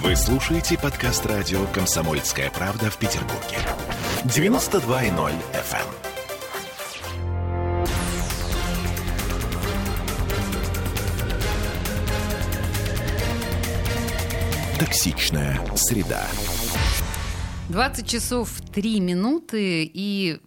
[0.00, 3.58] Вы слушаете подкаст радио «Комсомольская правда» в Петербурге.
[4.24, 5.86] 92.0 FM.
[14.78, 16.26] Токсичная среда.
[17.68, 20.40] 20 часов 3 минуты и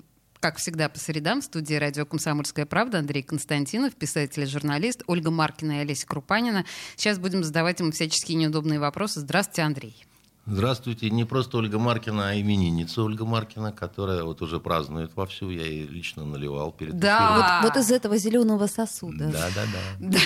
[0.45, 5.31] как всегда, по средам в студии радио «Комсомольская правда» Андрей Константинов, писатель и журналист, Ольга
[5.31, 6.65] Маркина и Олеся Крупанина.
[6.95, 9.21] Сейчас будем задавать ему всяческие неудобные вопросы.
[9.21, 10.05] Здравствуйте, Андрей.
[10.47, 11.09] Здравствуйте.
[11.09, 15.49] Не просто Ольга Маркина, а именинница Ольга Маркина, которая вот уже празднует вовсю.
[15.49, 17.61] Я ей лично наливал перед Да.
[17.63, 19.29] Вот, вот из этого зеленого сосуда.
[19.29, 19.63] Да, да,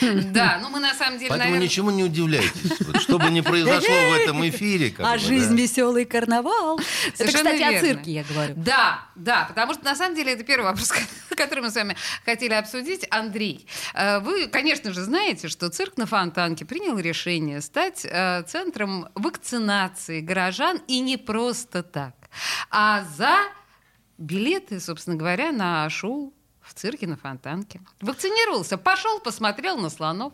[0.00, 0.22] да.
[0.32, 1.66] Да, ну мы на самом деле, Поэтому наверное...
[1.66, 2.80] ничему не удивляйтесь.
[2.86, 4.90] Вот что бы ни произошло в этом эфире.
[4.90, 5.62] как А бы, жизнь да.
[5.62, 6.78] веселый карнавал.
[6.78, 7.88] Это, Совершенно кстати, о верно.
[7.88, 8.54] цирке я говорю.
[8.56, 10.90] Да, да, потому что на самом деле это первый вопрос,
[11.46, 13.06] который мы с вами хотели обсудить.
[13.10, 19.08] Андрей, э, вы, конечно же, знаете, что цирк на Фонтанке принял решение стать э, центром
[19.14, 22.14] вакцинации горожан и не просто так,
[22.70, 23.36] а за
[24.18, 27.80] билеты, собственно говоря, на шоу в цирке на Фонтанке.
[28.00, 30.32] Вакцинировался, пошел, посмотрел на слонов.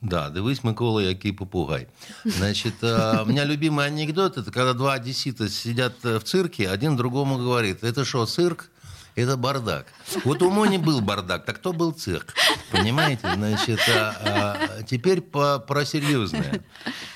[0.00, 1.88] Да, дивись, Микола, який попугай.
[2.24, 7.82] Значит, у меня любимый анекдот, это когда два одессита сидят в цирке, один другому говорит,
[7.82, 8.70] это что, цирк?
[9.14, 9.86] Это бардак.
[10.24, 12.34] Вот у Мони был бардак, так кто был цирк?
[12.72, 13.32] Понимаете?
[13.34, 16.64] Значит, а, а, теперь по, про серьезное.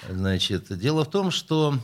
[0.09, 1.75] Значит, дело в том, что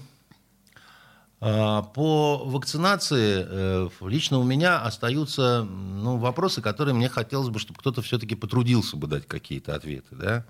[1.40, 7.80] а, по вакцинации э, лично у меня остаются ну, вопросы, которые мне хотелось бы, чтобы
[7.80, 10.14] кто-то все-таки потрудился бы дать какие-то ответы.
[10.14, 10.44] Да?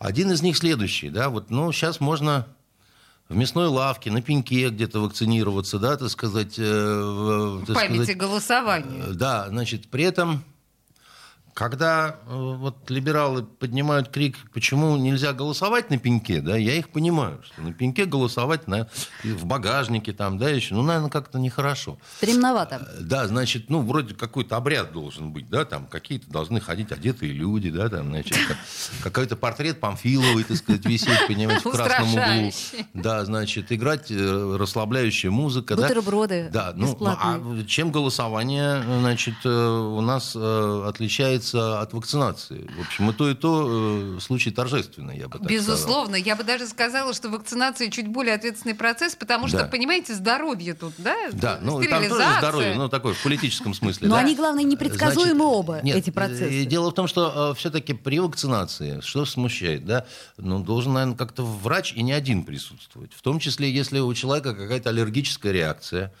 [0.00, 1.10] Один из них следующий.
[1.10, 1.28] Да?
[1.28, 2.48] Вот, ну, сейчас можно
[3.28, 6.58] в мясной лавке, на пеньке где-то вакцинироваться, да, так сказать.
[6.58, 9.02] э, в- В так памяти сказать, голосования.
[9.08, 10.44] Э, Да, значит, при этом,
[11.56, 17.42] когда э, вот либералы поднимают крик, почему нельзя голосовать на пеньке, да, я их понимаю,
[17.42, 18.88] что на пеньке голосовать на,
[19.24, 21.96] в багажнике там, да, еще, ну, наверное, как-то нехорошо.
[22.18, 22.86] Стремновато.
[22.98, 27.32] Э, Да, значит, ну, вроде какой-то обряд должен быть, да, там какие-то должны ходить одетые
[27.32, 28.58] люди, да, там, значит, как-
[29.02, 32.50] какой-то портрет Памфиловой, так сказать, висеть, понимаете, в красном углу.
[32.92, 35.88] Да, значит, играть э, расслабляющая музыка, да.
[35.88, 37.62] Бутерброды Да, ну, ну, бесплатные.
[37.62, 40.84] а чем голосование, значит, у нас э,
[41.46, 42.68] отличается от вакцинации?
[42.76, 45.56] В общем, и то, и то э, случай торжественный, я бы так сказал.
[45.56, 49.64] Безусловно, я бы даже сказала, что вакцинация чуть более ответственный процесс, потому что, Да.
[49.66, 51.14] понимаете, здоровье тут, да?
[51.32, 54.08] Да, ну там тоже здоровье, ну такое в политическом смысле.
[54.08, 54.20] Но да.
[54.20, 56.62] они, главное, непредсказуемы Значит, оба, нет, эти процессы.
[56.62, 61.44] э, Дело в том, что все-таки при вакцинации, что смущает, да, ну, должен, наверное, как-то
[61.44, 63.12] врач и не один присутствовать.
[63.14, 66.12] В том числе, если у человека какая-то аллергическая реакция,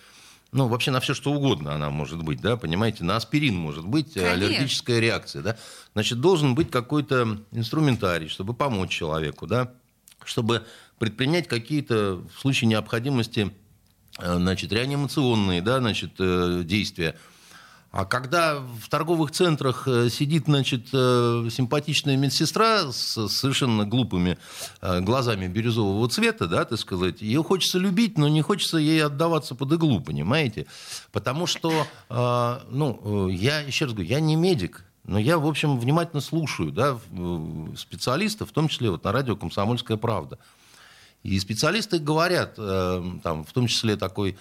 [0.56, 4.16] ну, вообще на все, что угодно она может быть, да, понимаете, на аспирин может быть
[4.16, 4.32] э, Конечно.
[4.32, 5.56] аллергическая реакция, да.
[5.92, 9.72] Значит, должен быть какой-то инструментарий, чтобы помочь человеку, да,
[10.24, 10.64] чтобы
[10.98, 13.52] предпринять какие-то в случае необходимости
[14.18, 17.16] э, значит, реанимационные да, значит, э, действия.
[17.96, 24.36] А когда в торговых центрах э, сидит, значит, э, симпатичная медсестра с совершенно глупыми
[24.82, 29.54] э, глазами бирюзового цвета, да, так сказать, ее хочется любить, но не хочется ей отдаваться
[29.54, 30.66] под иглу, понимаете?
[31.10, 36.20] Потому что, ну, я еще раз говорю, я не медик, но я, в общем, внимательно
[36.20, 36.98] слушаю, да,
[37.78, 40.38] специалистов, в том числе вот на радио «Комсомольская правда».
[41.22, 44.36] И специалисты говорят, там, в том числе такой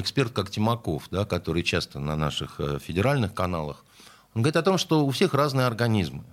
[0.00, 3.84] эксперт, как Тимаков, да, который часто на наших э, федеральных каналах,
[4.34, 6.24] он говорит о том, что у всех разные организмы.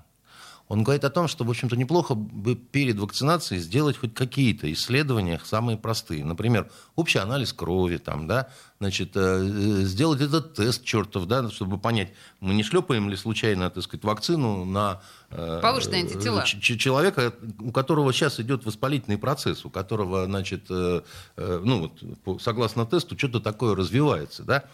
[0.70, 5.40] Он говорит о том, что, в общем-то, неплохо бы перед вакцинацией сделать хоть какие-то исследования,
[5.44, 6.26] самые простые.
[6.26, 9.40] Например, общий анализ крови, там, да, значит, э,
[9.84, 12.12] сделать этот тест чертов, да, чтобы понять,
[12.42, 16.44] мы не шлепаем ли случайно, так сказать, вакцину на э, Повышенные антитела.
[16.46, 21.02] человека, у которого сейчас идет воспалительный процесс, у которого, значит, э,
[21.38, 21.92] э, ну
[22.26, 24.66] вот, согласно тесту, что-то такое развивается, да.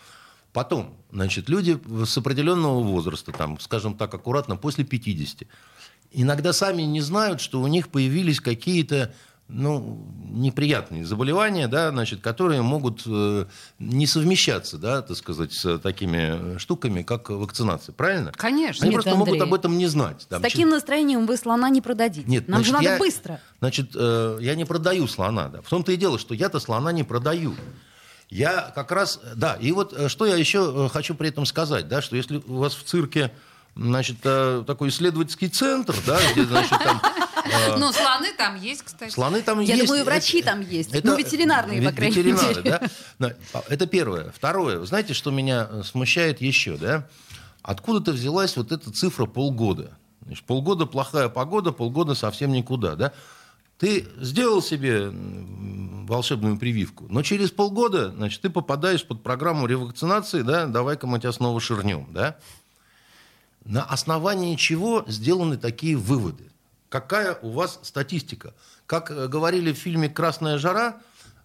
[0.54, 5.48] Потом, значит, люди с определенного возраста, там, скажем так, аккуратно, после 50,
[6.14, 9.14] иногда сами не знают, что у них появились какие-то
[9.50, 10.00] ну,
[10.32, 13.46] неприятные заболевания, да, значит, которые могут э,
[13.78, 17.94] не совмещаться, да, так сказать, с такими штуками, как вакцинация.
[17.94, 18.32] Правильно?
[18.36, 18.84] Конечно.
[18.86, 19.48] Они Нет, просто могут Андрей.
[19.48, 20.22] об этом не знать.
[20.22, 22.28] С Там, таким настроением вы слона не продадите.
[22.28, 23.42] нет, Нам же значит, надо я- быстро.
[23.60, 25.50] Значит, э, я не продаю слона.
[25.50, 25.62] Да.
[25.62, 27.54] В том-то и дело, что я-то слона не продаю.
[28.30, 31.88] Я как раз, да, и вот э, что я еще э, хочу при этом сказать,
[31.88, 33.32] да, что если у вас в цирке,
[33.76, 37.02] значит, э, такой исследовательский центр, да, где, значит, там
[37.78, 39.12] Ну, слоны там есть, кстати.
[39.12, 39.86] слоны там Я есть.
[39.88, 41.04] думаю, и врачи Это- там есть.
[41.04, 42.80] Ну, ветеринарные, по крайней ветеринары, мере.
[43.20, 43.34] да.
[43.54, 44.32] Да, Это первое.
[44.32, 44.80] Второе.
[44.80, 47.08] Вы знаете, что меня э, смущает еще, да?
[47.62, 49.98] Откуда-то взялась вот эта цифра полгода.
[50.26, 53.14] Значит, полгода плохая погода, полгода совсем никуда, да?
[53.80, 60.68] ты сделал себе волшебную прививку, но через полгода, значит, ты попадаешь под программу ревакцинации, да,
[60.68, 62.38] давай-ка мы тебя снова ширнем, да.
[63.66, 66.46] На основании чего сделаны такие выводы?
[66.90, 68.54] Какая у вас статистика?
[68.86, 70.98] Как э, говорили в фильме «Красная жара»,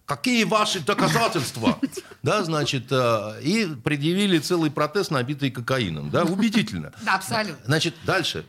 [0.09, 1.77] Какие ваши доказательства?
[2.23, 6.09] Да, значит, э, и предъявили целый протест, набитый кокаином.
[6.09, 6.91] Да, убедительно.
[7.05, 7.63] Да, абсолютно.
[7.63, 8.43] Значит, дальше.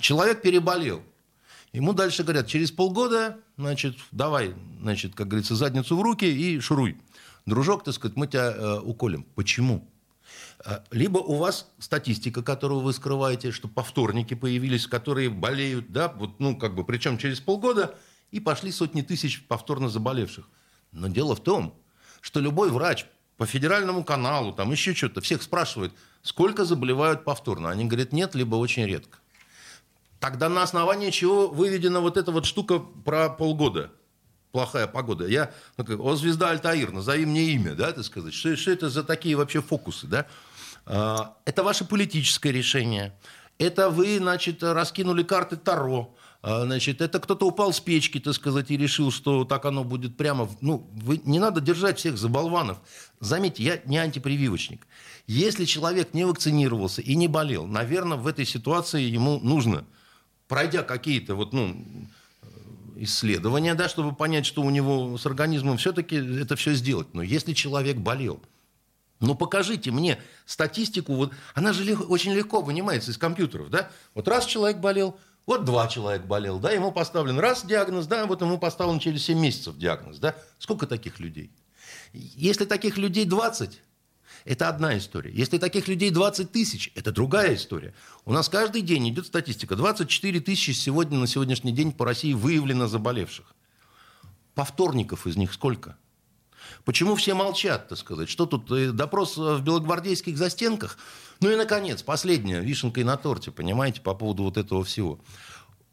[0.00, 1.02] Человек переболел.
[1.72, 6.96] Ему дальше говорят, через полгода, значит, давай, значит, как говорится, задницу в руки и шуруй.
[7.44, 9.26] Дружок, так сказать, мы тебя э, уколем.
[9.34, 9.89] Почему?
[10.64, 16.38] Э, либо у вас статистика, которую вы скрываете, что повторники появились, которые болеют, да, вот,
[16.40, 17.94] ну, как бы, причем через полгода,
[18.30, 20.46] и пошли сотни тысяч повторно заболевших.
[20.92, 21.74] Но дело в том,
[22.20, 25.92] что любой врач по федеральному каналу, там еще что-то, всех спрашивает,
[26.22, 27.70] сколько заболевают повторно.
[27.70, 29.18] Они говорят, нет, либо очень редко.
[30.18, 33.90] Тогда на основании чего выведена вот эта вот штука про полгода?
[34.52, 35.26] Плохая погода.
[35.26, 38.34] Я, ну, как, о, звезда Альтаир, назови мне имя, да, так сказать.
[38.34, 40.26] Что, что это за такие вообще фокусы, да?
[40.92, 43.14] А, это ваше политическое решение.
[43.58, 46.16] Это вы, значит, раскинули карты Таро.
[46.42, 50.16] А, значит, это кто-то упал с печки, так сказать, и решил, что так оно будет
[50.16, 50.50] прямо...
[50.60, 52.78] Ну, вы, не надо держать всех за болванов.
[53.20, 54.86] Заметьте, я не антипрививочник.
[55.28, 59.84] Если человек не вакцинировался и не болел, наверное, в этой ситуации ему нужно,
[60.48, 61.86] пройдя какие-то вот, ну,
[62.96, 67.14] исследования, да, чтобы понять, что у него с организмом все-таки это все сделать.
[67.14, 68.42] Но если человек болел,
[69.20, 71.14] ну, покажите мне статистику.
[71.14, 73.70] Вот, она же лег, очень легко вынимается из компьютеров.
[73.70, 73.90] Да?
[74.14, 78.40] Вот раз человек болел, вот два человека болел, да, ему поставлен раз диагноз, да, вот
[78.40, 80.36] ему поставлен через 7 месяцев диагноз, да.
[80.58, 81.50] Сколько таких людей?
[82.12, 83.80] Если таких людей 20,
[84.44, 85.30] это одна история.
[85.32, 87.94] Если таких людей 20 тысяч, это другая история.
[88.24, 89.76] У нас каждый день идет статистика.
[89.76, 93.54] 24 тысячи сегодня на сегодняшний день по России выявлено заболевших.
[94.54, 95.96] Повторников из них сколько?
[96.84, 98.28] Почему все молчат, так сказать?
[98.28, 100.98] Что тут, э, допрос в белогвардейских застенках?
[101.40, 105.20] Ну и, наконец, последняя вишенка и на торте, понимаете, по поводу вот этого всего.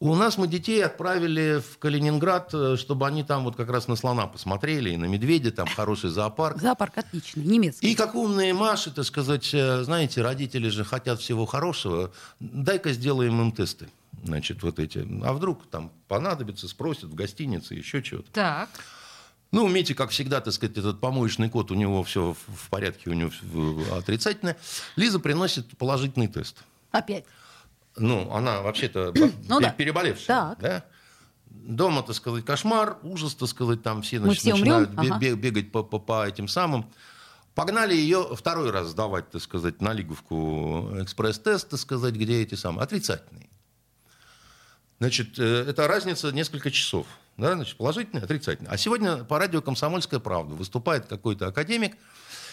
[0.00, 3.96] У нас мы детей отправили в Калининград, э, чтобы они там вот как раз на
[3.96, 6.58] слона посмотрели, и на медведя, там хороший зоопарк.
[6.60, 7.90] Зоопарк отличный, немецкий.
[7.90, 13.40] И как умные Маши, так сказать, э, знаете, родители же хотят всего хорошего, дай-ка сделаем
[13.40, 13.88] им тесты.
[14.22, 15.06] Значит, вот эти.
[15.24, 18.30] А вдруг там понадобится, спросят в гостинице, еще чего-то.
[18.32, 18.68] Так.
[19.50, 23.14] Ну, умейте, как всегда, так сказать, этот помоечный код, у него все в порядке, у
[23.14, 23.30] него
[23.96, 24.58] отрицательное.
[24.96, 26.58] Лиза приносит положительный тест.
[26.90, 27.24] Опять.
[27.96, 29.12] Ну, она вообще-то
[29.48, 29.70] ну, да.
[29.70, 30.26] переболевшая.
[30.26, 30.58] Так.
[30.60, 30.84] Да?
[31.46, 35.18] Дома, так сказать, кошмар, ужас, так сказать, там все, значит, все начинают ага.
[35.18, 36.90] бегать по, по, по этим самым.
[37.54, 42.84] Погнали ее второй раз сдавать, так сказать, на Лиговку экспресс-тест, так сказать, где эти самые,
[42.84, 43.48] отрицательные.
[45.00, 47.06] Значит, э, это разница несколько часов.
[47.38, 48.72] Да, значит, положительное, отрицательное.
[48.72, 51.96] А сегодня по радио «Комсомольская правда» выступает какой-то академик,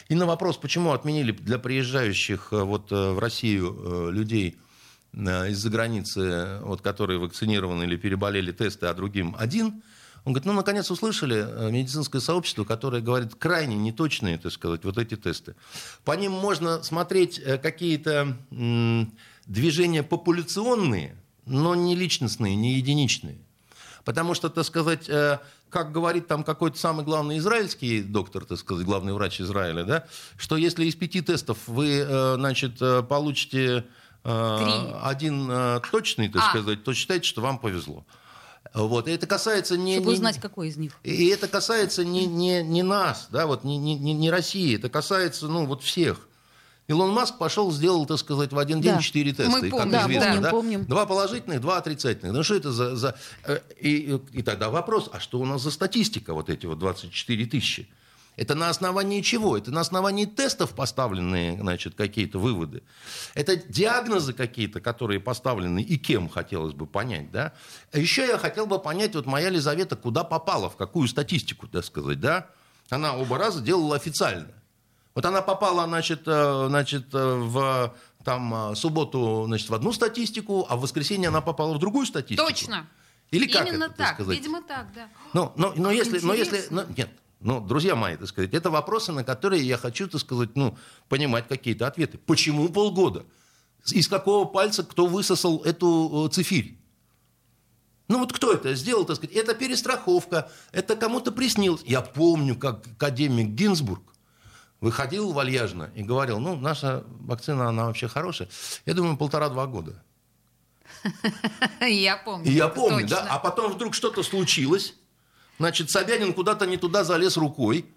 [0.10, 4.58] и на вопрос, почему отменили для приезжающих э, вот э, в Россию э, людей
[5.14, 9.82] из-за границы, вот, которые вакцинированы или переболели тесты, а другим один,
[10.26, 15.16] он говорит, ну, наконец услышали медицинское сообщество, которое говорит крайне неточные, так сказать, вот эти
[15.16, 15.56] тесты.
[16.04, 18.36] По ним можно смотреть какие-то
[19.46, 21.16] движения популяционные,
[21.46, 23.45] но не личностные, не единичные.
[24.06, 28.86] Потому что, так сказать, э, как говорит там какой-то самый главный израильский доктор, так сказать,
[28.86, 30.06] главный врач Израиля, да,
[30.38, 33.84] что если из пяти тестов вы, э, значит, э, получите
[34.24, 34.74] Три.
[35.04, 35.52] один
[35.92, 36.50] точный, так а.
[36.50, 38.06] сказать, то считайте, что вам повезло.
[38.74, 39.08] Вот.
[39.08, 39.98] И это касается не...
[39.98, 40.94] Чтобы не, узнать, какой из них.
[41.04, 45.48] И это касается не, не, не нас, да, вот, не, не, не России, это касается
[45.48, 46.28] ну, вот всех.
[46.88, 49.44] Илон Маск пошел, сделал, так сказать, в один день четыре да.
[49.46, 49.60] теста.
[49.60, 50.50] Мы помним, как известно, помним, да?
[50.52, 50.86] помним.
[50.86, 52.34] Два положительных, два отрицательных.
[52.34, 52.96] Ну что это за...
[52.96, 53.16] за...
[53.44, 57.46] Э, и, и тогда вопрос, а что у нас за статистика, вот эти вот 24
[57.48, 57.90] тысячи?
[58.36, 59.58] Это на основании чего?
[59.58, 62.84] Это на основании тестов поставленные, значит, какие-то выводы.
[63.34, 67.54] Это диагнозы какие-то, которые поставлены, и кем, хотелось бы понять, да?
[67.94, 71.86] А еще я хотел бы понять, вот моя Лизавета куда попала, в какую статистику, так
[71.86, 72.48] сказать, да?
[72.90, 74.52] Она оба раза делала официально.
[75.16, 77.96] Вот она попала, значит, э, значит э, в
[78.26, 82.46] там, э, субботу значит, в одну статистику, а в воскресенье она попала в другую статистику.
[82.46, 82.86] Точно.
[83.32, 84.38] Или как Именно это, так, сказать?
[84.38, 85.08] видимо так, да.
[85.34, 89.14] Но, но, но если, но если, но, нет, ну, друзья мои, так сказать, это вопросы,
[89.14, 92.18] на которые я хочу, так сказать, ну, понимать какие-то ответы.
[92.18, 93.26] Почему полгода?
[93.86, 96.78] Из какого пальца кто высосал эту цифирь?
[98.10, 99.36] Ну вот кто это сделал, так сказать?
[99.36, 101.82] Это перестраховка, это кому-то приснилось.
[101.86, 104.15] Я помню, как академик Гинзбург
[104.86, 108.48] выходил вальяжно и говорил, ну, наша вакцина, она вообще хорошая.
[108.86, 110.04] Я думаю, полтора-два года.
[111.82, 112.52] Я помню.
[112.52, 113.16] Я помню, да?
[113.16, 113.32] точно.
[113.32, 114.94] А потом вдруг что-то случилось.
[115.58, 117.88] Значит, Собянин куда-то не туда залез рукой.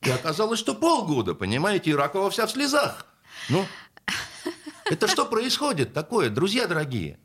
[0.00, 3.06] И оказалось, что полгода, понимаете, и Ракова вся в слезах.
[3.48, 3.64] Ну,
[4.86, 7.20] это что происходит такое, друзья дорогие?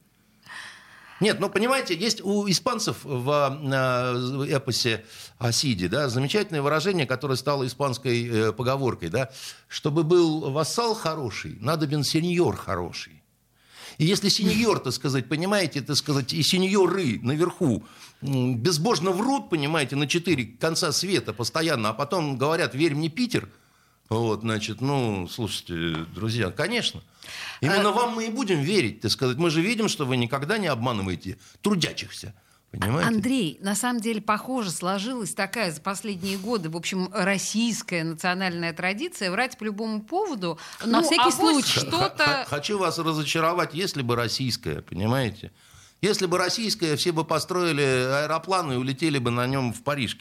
[1.19, 5.03] Нет, ну, понимаете, есть у испанцев в э, эпосе
[5.39, 9.31] Асиди, да, замечательное выражение, которое стало испанской э, поговоркой, да,
[9.67, 13.23] чтобы был вассал хороший, надобен сеньор хороший.
[13.97, 17.83] И если сеньор, так сказать, понимаете, так сказать, и сеньоры наверху
[18.21, 23.49] безбожно врут, понимаете, на четыре конца света постоянно, а потом говорят, верь мне, Питер,
[24.09, 27.01] вот, значит, ну, слушайте, друзья, конечно.
[27.61, 29.37] Именно вам мы и будем верить, так сказать.
[29.37, 32.33] Мы же видим, что вы никогда не обманываете трудящихся.
[32.71, 33.07] Понимаете?
[33.07, 39.31] Андрей, на самом деле, похоже, сложилась такая за последние годы, в общем, российская национальная традиция
[39.31, 40.59] врать по любому поводу.
[40.83, 41.79] На Ну, всякий авось случай.
[41.79, 42.23] Х- Что-то...
[42.25, 45.51] х- Хочу вас разочаровать, если бы российская, понимаете?
[46.01, 50.17] Если бы российская, все бы построили аэроплан и улетели бы на нем в Париж.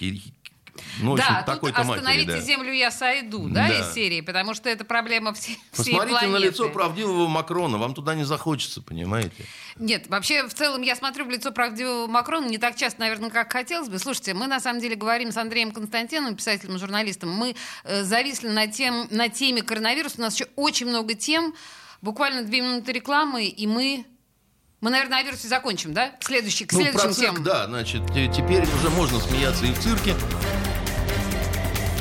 [1.00, 2.40] Ну, в общем, да, тут такой-то матери, остановите да.
[2.40, 3.80] землю, я сойду, да, Да.
[3.80, 8.14] из серии, потому что это проблема все, всей Посмотрите на лицо правдивого Макрона, вам туда
[8.14, 9.44] не захочется, понимаете?
[9.78, 13.52] Нет, вообще, в целом, я смотрю в лицо правдивого Макрона не так часто, наверное, как
[13.52, 13.98] хотелось бы.
[13.98, 17.30] Слушайте, мы на самом деле говорим с Андреем Константиновым, писателем, журналистом.
[17.30, 17.54] Мы
[17.84, 20.14] э, зависли на, тем, на теме коронавируса.
[20.18, 21.54] У нас еще очень много тем.
[22.00, 24.04] Буквально две минуты рекламы, и мы...
[24.82, 26.10] Мы, наверное, о вирусе закончим, да?
[26.10, 27.42] К, следующей, к Ну, следующим про цирк, темам.
[27.44, 30.14] да, значит, те- теперь уже можно смеяться и в цирке.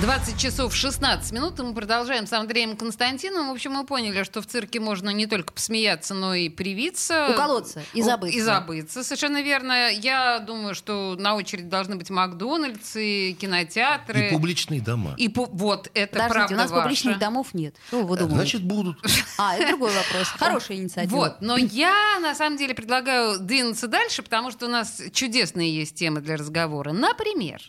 [0.00, 3.48] 20 часов 16 минут, и мы продолжаем с Андреем Константиновым.
[3.48, 7.30] В общем, мы поняли, что в цирке можно не только посмеяться, но и привиться.
[7.32, 8.38] Уколоться и забыться.
[8.38, 9.90] И забыться, совершенно верно.
[9.90, 14.28] Я думаю, что на очереди должны быть Макдональдсы, кинотеатры.
[14.28, 15.14] И публичные дома.
[15.16, 16.82] И пу- вот это Подождите, правда у нас ваша.
[16.82, 17.74] публичных домов нет.
[17.88, 18.36] Что вы думаете?
[18.36, 18.98] Значит, будут.
[19.36, 20.28] А, это другой вопрос.
[20.38, 21.16] Хорошая инициатива.
[21.16, 25.96] Вот, но я на самом деле предлагаю двинуться дальше, потому что у нас чудесные есть
[25.96, 26.92] темы для разговора.
[26.92, 27.60] Например,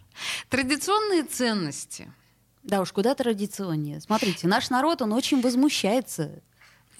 [0.50, 2.14] традиционные ценности.
[2.64, 4.02] Да уж, куда традиционнее.
[4.02, 6.42] Смотрите, наш народ, он очень возмущается.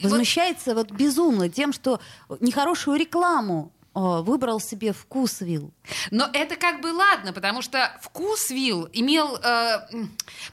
[0.02, 2.00] Возмущается вот безумно тем, что
[2.40, 5.74] нехорошую рекламу выбрал себе вкусвилл.
[6.12, 9.88] Но это как бы ладно, потому что вкус Вилл имел э,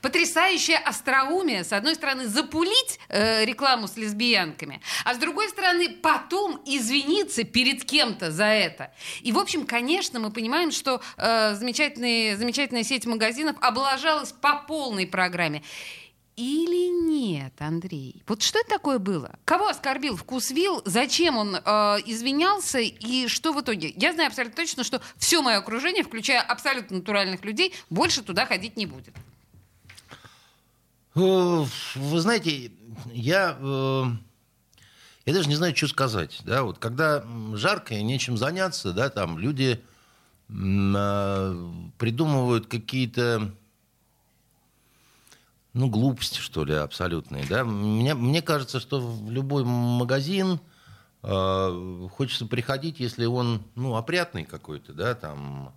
[0.00, 6.60] потрясающее остроумие, с одной стороны, запулить э, рекламу с лесбиянками, а с другой стороны, потом
[6.64, 8.92] извиниться перед кем-то за это.
[9.22, 15.62] И, в общем, конечно, мы понимаем, что э, замечательная сеть магазинов облажалась по полной программе.
[16.36, 18.22] Или нет, Андрей?
[18.26, 19.38] Вот что это такое было?
[19.46, 20.82] Кого оскорбил вкус Вилл?
[20.84, 21.60] Зачем он э,
[22.04, 22.78] извинялся?
[22.78, 23.94] И что в итоге?
[23.96, 28.76] Я знаю абсолютно точно, что все мое окружение, включая абсолютно натуральных людей, больше туда ходить
[28.76, 29.14] не будет.
[31.14, 31.64] Э,
[31.94, 32.70] Вы знаете,
[33.14, 34.04] я, э,
[35.24, 36.42] я даже не знаю, что сказать.
[36.44, 36.64] Да?
[36.64, 37.24] Вот когда
[37.54, 39.82] жарко и нечем заняться, да, там люди
[40.48, 41.56] а,
[41.98, 43.52] придумывают какие-то
[45.76, 47.44] ну, глупости, что ли, абсолютные.
[47.48, 47.62] Да?
[47.64, 50.58] Мне, мне кажется, что в любой магазин
[51.22, 55.74] э, хочется приходить, если он ну, опрятный какой-то, да, там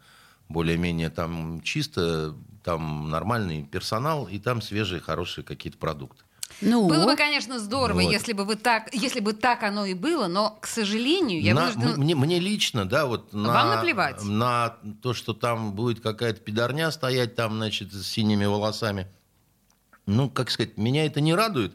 [0.47, 6.23] более-менее там чисто, там нормальный персонал, и там свежие, хорошие какие-то продукты.
[6.61, 8.11] Ну, Было бы, конечно, здорово, Вот.
[8.11, 11.67] если бы вы так, если бы так оно и было, но, к сожалению, я На-
[11.67, 11.97] вынуждена...
[11.97, 14.23] мне, мне лично, да, вот на, Вам наплевать.
[14.23, 19.07] на то, что там будет какая-то пидорня стоять там, значит, с синими волосами.
[20.09, 21.73] Ну, как сказать, меня это не радует,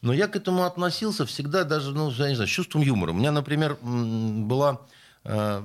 [0.00, 3.12] но я к этому относился всегда даже, ну, я не знаю, с чувством юмора.
[3.12, 4.80] У меня, например, была
[5.24, 5.62] э,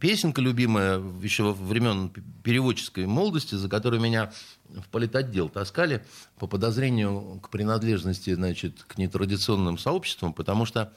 [0.00, 2.10] песенка любимая еще во времен
[2.42, 4.32] переводческой молодости, за которую меня
[4.68, 6.04] в политотдел таскали
[6.38, 10.92] по подозрению к принадлежности, значит, к нетрадиционным сообществам, потому что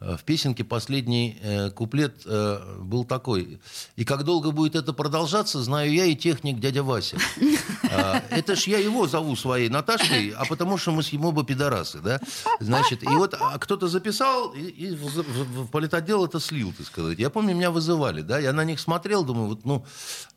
[0.00, 3.58] в песенке последний э, куплет э, был такой.
[3.96, 7.16] «И как долго будет это продолжаться, знаю я и техник дядя Вася».
[7.90, 11.42] А, Это ж я его зову своей Наташкой, а потому что мы с ему оба
[11.42, 12.20] пидорасы, да?
[12.60, 16.86] Значит, и вот а, кто-то записал, и, и в, в- в политотдел это слил, так
[16.86, 17.18] сказать.
[17.18, 18.38] Я помню, меня вызывали, да?
[18.38, 19.86] Я на них смотрел, думаю, вот, ну,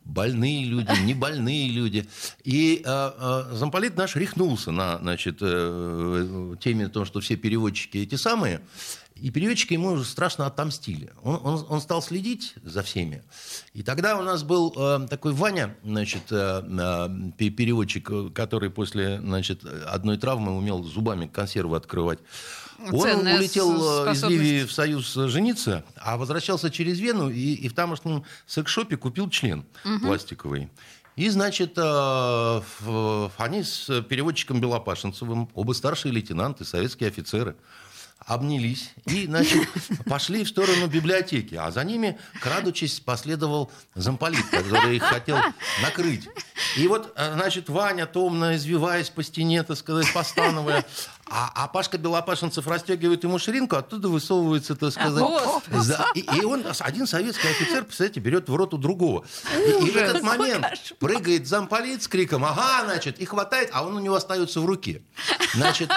[0.04, 2.08] больные люди, не больные люди.
[2.42, 8.62] И а, замполит наш рехнулся на, значит, э, теме того, что все переводчики эти самые.
[9.22, 11.12] И переводчики ему уже страшно отомстили.
[11.22, 13.22] Он, он, он стал следить за всеми.
[13.72, 16.60] И тогда у нас был э, такой Ваня, значит, э,
[17.38, 22.18] э, переводчик, который после значит, одной травмы умел зубами консервы открывать.
[22.90, 24.24] Он Ценная улетел э, из.
[24.24, 29.64] Ливии в Союз жениться, а возвращался через Вену и, и в тамошнем секс-шопе купил член
[30.00, 30.68] пластиковый.
[31.14, 32.60] И, значит, э,
[33.36, 37.54] они с переводчиком Белопашенцевым, оба старшие лейтенанты, советские офицеры,
[38.26, 39.68] обнялись и, значит,
[40.06, 41.54] пошли в сторону библиотеки.
[41.54, 45.38] А за ними, крадучись, последовал замполит, который их хотел
[45.82, 46.28] накрыть.
[46.76, 50.84] И вот, э, значит, Ваня, томно извиваясь по стене, так сказать, постановая,
[51.34, 55.24] а, а Пашка Белопашенцев расстегивает ему ширинку, оттуда высовывается, так сказать...
[55.70, 59.24] За- и, и он, один советский офицер, представляете, берет в рот у другого.
[59.56, 60.66] И, и в этот момент
[60.98, 65.02] прыгает замполит с криком «Ага!» значит, и хватает, а он у него остается в руке.
[65.54, 65.90] Значит,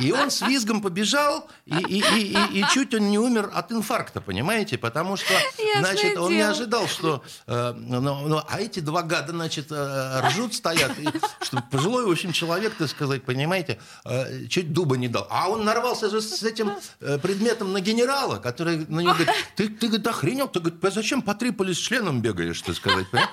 [0.00, 3.72] и, он с визгом побежал, и, и, и, и- и чуть он не умер от
[3.72, 4.78] инфаркта, понимаете?
[4.78, 6.50] Потому что, Ясное значит, он не дело.
[6.50, 7.22] ожидал, что...
[7.46, 11.08] э, ну, ну, а эти два гада, значит, э, ржут, стоят, и,
[11.42, 15.26] что пожилой, в общем, человек, так сказать, понимаете, э, чуть дуба не дал.
[15.30, 19.68] А он нарвался же с этим э, предметом на генерала, который на него говорит, ты,
[19.68, 20.48] ты говорит, охренел?
[20.48, 23.32] Ты говорит, зачем по Триполи с членом бегаешь, так сказать, понимаете?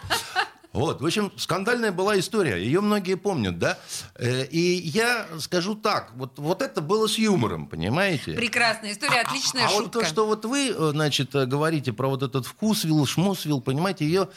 [0.74, 3.78] Вот, в общем, скандальная была история, ее многие помнят, да?
[4.16, 8.34] Э, И я скажу так, вот, вот это было с юмором, понимаете?
[8.34, 9.84] Прекрасная история, отличная а шутка.
[9.84, 14.06] вот то, что вот вы, э, значит, э, говорите про вот этот вкусвилл, шмосвилл, понимаете,
[14.06, 14.30] ее,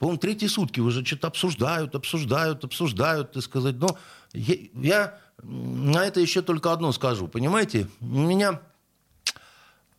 [0.00, 3.76] по-моему, третьи сутки уже что-то обсуждают, обсуждают, обсуждают, так сказать.
[3.76, 3.96] Но
[4.32, 7.86] я, я на это еще только одно скажу, понимаете?
[8.00, 8.60] У меня,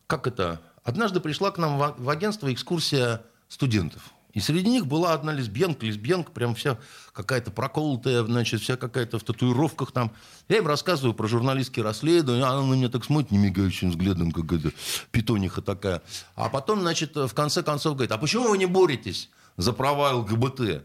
[0.06, 4.02] как это, однажды пришла к нам а- в агентство экскурсия студентов.
[4.32, 6.78] И среди них была одна лесбиянка, лесбиянка прям вся
[7.12, 10.12] какая-то проколотая, значит, вся какая-то в татуировках там.
[10.48, 14.52] Я им рассказываю про журналистские расследования, а она на меня так смотрит немигающим взглядом, как
[14.52, 14.72] это
[15.10, 16.02] питониха такая.
[16.36, 20.84] А потом, значит, в конце концов говорит, а почему вы не боретесь за права ЛГБТ?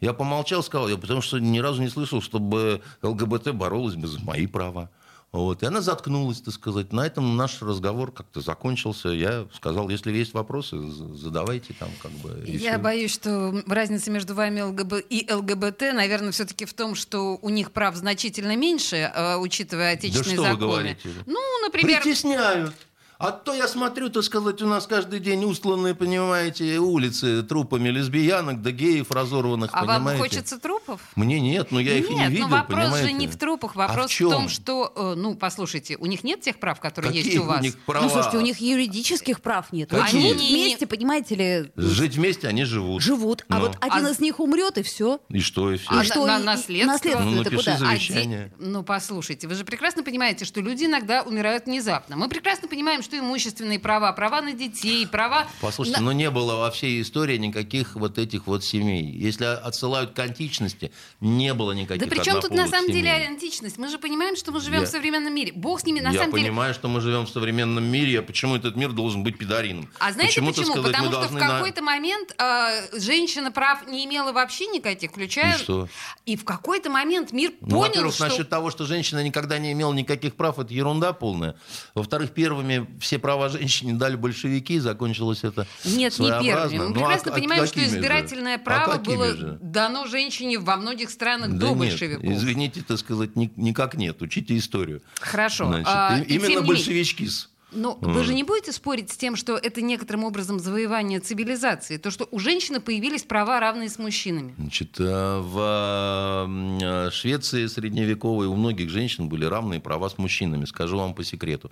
[0.00, 4.20] Я помолчал, сказал, я потому что ни разу не слышал, чтобы ЛГБТ боролась бы за
[4.20, 4.90] мои права.
[5.32, 5.62] Вот.
[5.62, 6.92] И она заткнулась, так сказать.
[6.92, 9.10] На этом наш разговор как-то закончился.
[9.10, 10.76] Я сказал, если есть вопросы,
[11.14, 12.42] задавайте там как бы.
[12.46, 17.48] Я боюсь, что разница между вами ЛГБ и ЛГБТ, наверное, все-таки в том, что у
[17.48, 20.66] них прав значительно меньше, э, учитывая отечественные что вы законы.
[20.72, 21.08] говорите?
[21.26, 22.74] Ну, например, Притесняют.
[23.22, 28.62] А то я смотрю, так сказать, у нас каждый день устланные, понимаете, улицы трупами лесбиянок,
[28.62, 30.22] да геев разорванных, а вам понимаете.
[30.22, 31.02] хочется трупов?
[31.16, 33.06] Мне нет, но я их и не нет, видел, но вопрос понимаете.
[33.08, 34.30] же не в трупах, А вопрос в в, чем?
[34.30, 37.60] том, что, э, ну, послушайте, у них нет тех прав, которые Какие есть у вас.
[37.60, 38.04] них права?
[38.06, 39.90] Ну, слушайте, у них юридических прав нет.
[39.90, 40.22] Какие?
[40.22, 43.02] живут Они- вместе, понимаете ли, Жить вместе они живут.
[43.02, 43.44] живут.
[43.50, 43.66] А Ну.
[43.66, 45.20] вот один А- из них умрет, и все.
[45.28, 45.90] И что, и все.
[45.90, 46.92] А И на- что, на- и- наследство?
[46.92, 47.76] наследство Ну, это напиши куда?
[47.76, 48.52] за- А Завещание.
[48.58, 52.16] де- Ну, послушайте, вы же прекрасно понимаете, что люди иногда умирают внезапно.
[52.16, 55.46] Мы прекрасно понимаем, что имущественные права, права на детей, права...
[55.60, 59.04] Послушайте, на- но не было во всей истории никаких вот этих вот семей.
[59.04, 63.26] Если отсылают к античности, не было никаких Да при чем тут на самом деле семей.
[63.28, 63.78] античность?
[63.78, 65.52] Мы же понимаем, что мы живем Я- в современном мире.
[65.54, 66.44] Бог с ними, на Я самом деле...
[66.48, 69.88] понимаю, что мы живем в современном мире, а почему этот мир должен быть педарином?
[69.98, 70.66] А знаете Почему, почему?
[70.72, 75.10] сказать, Потому что в должны на- какой-то момент э, женщина прав не имела вообще никаких,
[75.10, 75.54] включая...
[75.56, 75.88] И что?
[76.26, 78.24] И в какой-то момент мир Ну, понял, во-первых, что...
[78.28, 81.54] насчет того, что женщина никогда не имела никаких прав, это ерунда полная.
[81.94, 86.78] Во-вторых, первыми все права женщине дали большевики, закончилось это Нет, не первыми.
[86.78, 87.96] Мы Ну, прекрасно а- а понимаем, что какими же?
[87.96, 89.58] избирательное А право какими было же?
[89.62, 92.24] дано женщине во многих странах Да до нет, большевиков.
[92.24, 94.20] извините, так сказать, ни- никак нет.
[94.22, 95.02] Учите историю.
[95.20, 95.66] Хорошо.
[95.66, 99.36] Значит, а, и- и именно не менее- Но вы же не будете спорить с тем,
[99.36, 104.54] что это некоторым образом завоевание цивилизации, то, что у женщины появились права, равные с мужчинами.
[104.58, 106.46] Значит, э, в
[106.82, 111.70] э, Швеции средневековой у многих женщин были равные права с мужчинами, скажу вам по секрету.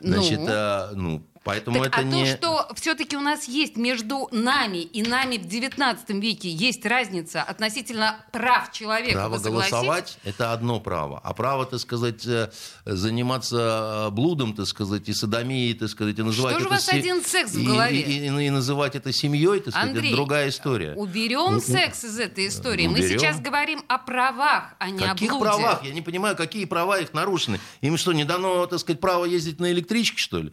[0.00, 0.48] Значит, Ну?
[0.48, 2.34] э, ну, поэтому Так, это а не...
[2.36, 7.42] то, что все-таки у нас есть между нами и нами в XIX веке есть разница
[7.42, 9.14] относительно прав человека.
[9.14, 11.20] Право голосовать– это одно право.
[11.24, 12.50] А право, так сказать, э,
[12.84, 16.84] заниматься э, блудом, так сказать, и садомией, так сказать, и называть же у это вас
[16.86, 18.00] се- один секс в и- голове?
[18.00, 20.92] И, и- и называть это семьей, так сказать, Андрей, это другая история.
[20.94, 22.86] Уберем Ну, секс из этой истории.
[22.88, 23.18] Мы уберем.
[23.18, 25.44] сейчас говорим о правах, а не Каких о блуде.
[25.50, 25.84] правах?
[25.84, 27.60] Я не понимаю, какие права их нарушены.
[27.80, 30.52] Им что, не дано, так сказать, право ездить на электричке, что ли?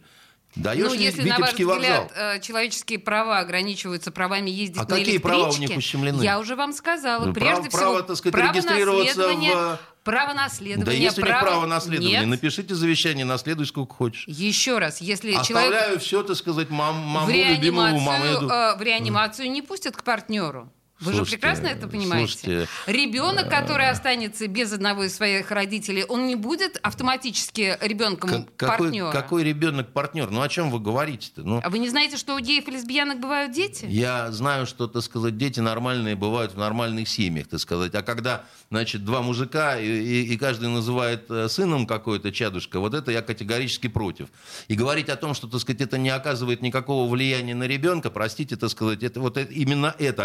[0.56, 2.04] Даешь Ну, ли если, на ваш Витебский вокзал?
[2.06, 6.22] взгляд, э, человеческие права ограничиваются правами ездить А на какие права у них ущемлены?
[6.22, 7.24] я уже вам сказала.
[7.26, 11.14] Ну, Прежде право- всего, право, так сказать, право регистрироваться в- право Да наследования, у них
[11.16, 11.40] право...
[11.46, 12.18] право наследования.
[12.20, 12.26] Нет.
[12.28, 14.24] Напишите завещание, наследуй сколько хочешь.
[14.28, 18.48] Еще раз, если человек Оставляю все, так сказать, мам, в маму любимому реанимацию, Мамеду.
[18.48, 20.70] э, в реанимацию не пустят к партнеру.
[21.00, 22.32] Вы же Слушайте, прекрасно это понимаете.
[22.38, 28.56] слушайте, Ребенок, который останется без одного из своих родителей, он не будет автоматически ребенком как-
[28.56, 29.10] какой, партнера.
[29.12, 30.30] какой ребенок партнер?
[30.30, 31.42] Ну о чем вы говорите-то?
[31.42, 33.86] Ну, А вы не знаете, что у геев и лесбиянок бывают дети?
[33.88, 37.94] Я знаю, что, так сказать, дети нормальные бывают в нормальных семьях, так сказать.
[37.94, 42.94] А когда, значит, два мужика, и, и- и каждый называет э, сыном какое-то чадушка, вот
[42.94, 44.28] это я категорически против.
[44.68, 48.56] И говорить о том, что, так сказать, это не оказывает никакого влияния на ребенка, простите,
[48.56, 50.22] так сказать, это вот это- именно это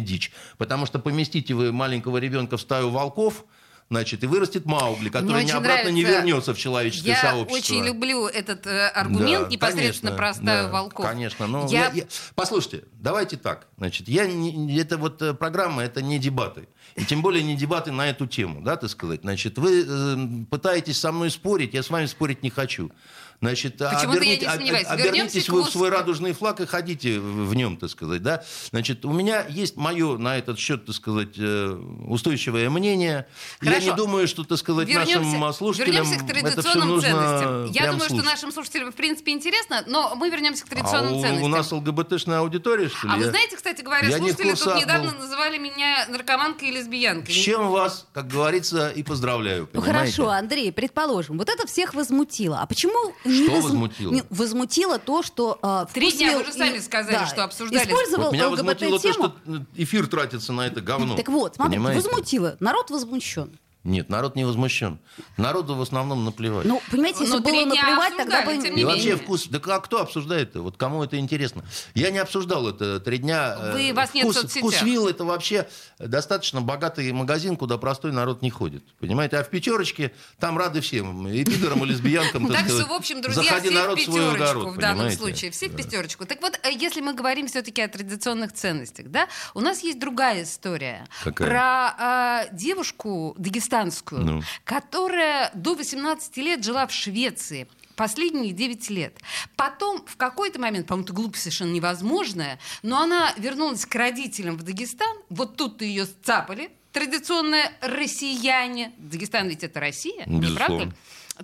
[0.00, 0.32] антинаучная дичь.
[0.58, 3.44] Потому что поместите вы маленького ребенка в стаю волков,
[3.90, 6.20] значит, и вырастет Маугли, который не обратно не нравится.
[6.24, 7.74] вернется в человеческое Я сообщество.
[7.74, 11.06] очень люблю этот э, аргумент Да, непосредственно конечно, про стаю да, волков.
[11.06, 11.46] Конечно.
[11.48, 12.04] Ну, Я- я- я-
[12.36, 13.66] Послушайте, давайте так.
[13.78, 16.68] Значит, я не- это вот э, программа, это не дебаты.
[16.94, 19.22] И тем более не дебаты на эту тему, да, так сказать.
[19.22, 20.16] Значит, вы э,
[20.50, 22.92] пытаетесь со мной спорить, я с вами спорить не хочу.
[23.40, 24.86] Значит, Почему-то я не оберните- сомневаюсь.
[24.86, 28.44] обернитесь к вы в свой радужный флаг и ходите в нем, так сказать, да.
[28.70, 31.70] Значит, у меня есть мое на этот счет, так сказать, э,
[32.06, 33.26] устойчивое мнение.
[33.62, 33.86] Я Хорошо.
[33.90, 37.08] не думаю, что, так сказать, Вернемся, нашим а, слушателям вернемся к это все традиционным нужно
[37.08, 37.64] ценностям.
[37.72, 38.26] Я думаю, что слушать.
[38.26, 41.44] нашим слушателям в принципе интересно, но мы вернемся к традиционным а у, ценностям.
[41.44, 43.12] у нас ЛГБТшная аудитория, что ли?
[43.12, 45.18] А вы Я- знаете, кстати говоря, Я не слушатели тут курсах недавно был.
[45.18, 47.34] называли меня наркоманкой и лесбиянкой.
[47.34, 49.68] С чем вас, как говорится, и поздравляю.
[49.72, 50.12] Ну понимаете?
[50.16, 52.58] хорошо, Андрей, предположим, вот это всех возмутило.
[52.60, 54.12] А почему не Что возму- возмутило?
[54.12, 57.84] не- возмутило то, что а, Три дня, вкусвил вы же сами сказали, что обсуждали.
[57.88, 59.34] Использовал Вот меня возмутило то, что
[59.76, 61.16] эфир тратится на это говно.
[61.16, 62.08] Так вот, смотрите, Понимаете?
[62.08, 62.56] возмутило.
[62.60, 63.58] Народ возмущен.
[63.82, 64.98] Нет, народ не возмущен.
[65.38, 66.66] Народу в основном наплевать.
[66.66, 68.54] Ну, понимаете, если Ну, было наплевать, тогда бы...
[68.54, 69.16] и вообще менее.
[69.16, 69.46] вкус...
[69.46, 70.60] Да а кто обсуждает-то?
[70.60, 71.64] Вот кому это интересно?
[71.94, 73.56] Я не обсуждал это три дня.
[73.58, 74.52] Э, Вы- вас нет в вкус.
[74.52, 75.66] Вкусвилл это вообще
[75.98, 78.84] достаточно богатый магазин, куда простой народ не ходит.
[78.98, 79.38] Понимаете?
[79.38, 81.26] А в пятерочке там рады всем.
[81.26, 82.48] И пидорам, и лесбиянкам.
[82.52, 85.10] так Так что, в общем, друзья, Заходи, все в народ, в свой пятерочку в данном
[85.10, 85.50] случае.
[85.52, 86.26] Все в пятерочку.
[86.26, 90.42] Так вот, э, если мы говорим все-таки о традиционных ценностях, да, у нас есть другая
[90.42, 91.06] история.
[91.24, 91.48] Какая?
[91.48, 94.42] Про э, девушку дагестанскую, Ну.
[94.64, 97.68] которая до 18 лет жила в Швеции.
[97.96, 99.18] Последние 9 лет.
[99.56, 104.62] Потом, в какой-то момент, по-моему, это глупость совершенно невозможная, но она вернулась к родителям в
[104.62, 105.16] Дагестан.
[105.28, 106.70] Вот тут-то ее сцапали.
[106.92, 108.92] Традиционные россияне.
[108.96, 110.92] Дагестан ведь это Россия, не правда ли?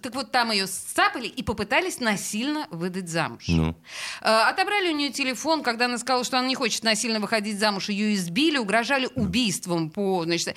[0.01, 3.45] Так вот, там ее сцапали и попытались насильно выдать замуж.
[3.49, 3.75] Ну.
[4.21, 7.89] Э, Отобрали у нее телефон, когда она сказала, что она не хочет насильно выходить замуж,
[7.89, 10.57] ее избили, угрожали убийством по, значит,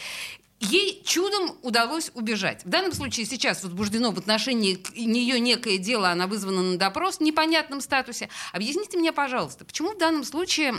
[0.60, 2.66] Ей чудом удалось убежать.
[2.66, 7.22] В данном случае сейчас возбуждено в отношении нее некое дело, она вызвана на допрос в
[7.22, 8.30] непонятном статусе.
[8.52, 10.74] Объясните мне, пожалуйста, почему в данном случае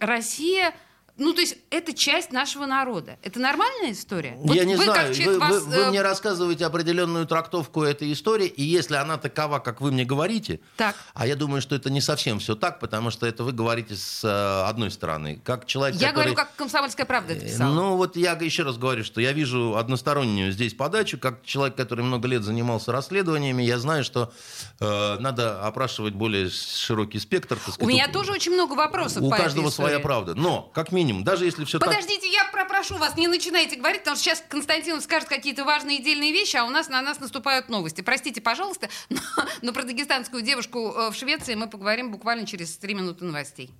[0.00, 0.74] Россия...
[1.18, 3.18] Ну, то есть это часть нашего народа.
[3.22, 4.34] Это нормальная история?
[4.38, 7.82] Вот Я не вы, знаю, как вы, вас, вы- вы э, мне рассказываете определенную трактовку
[7.82, 10.94] этой истории, и если она такова, как вы мне говорите, Так.
[11.14, 14.22] а я думаю, что это не совсем все так, потому что это вы говорите с
[14.24, 16.26] э, одной стороны, как человек, Я который...
[16.26, 17.72] говорю, как комсомольская правда это писала.
[17.74, 22.04] Ну, вот я еще раз говорю, что я вижу одностороннюю здесь подачу, как человек, который
[22.04, 24.32] много лет занимался расследованиями, я знаю, что
[24.78, 27.56] э, надо опрашивать более широкий спектр.
[27.56, 27.92] так У сказать.
[27.92, 30.02] меня тоже очень много вопросов У по этой каждого своя истории.
[30.04, 30.34] правда.
[30.36, 31.88] Но, как минимум, даже если все так...
[31.88, 36.32] Подождите, я попрошу вас, не начинайте говорить, потому что сейчас Константинов скажет какие-то важные дельные
[36.32, 38.00] вещи, а у нас на нас наступают новости.
[38.00, 39.20] Простите, пожалуйста, но,
[39.62, 43.70] но про дагестанскую девушку э, в Швеции мы поговорим буквально через три минуты новостей.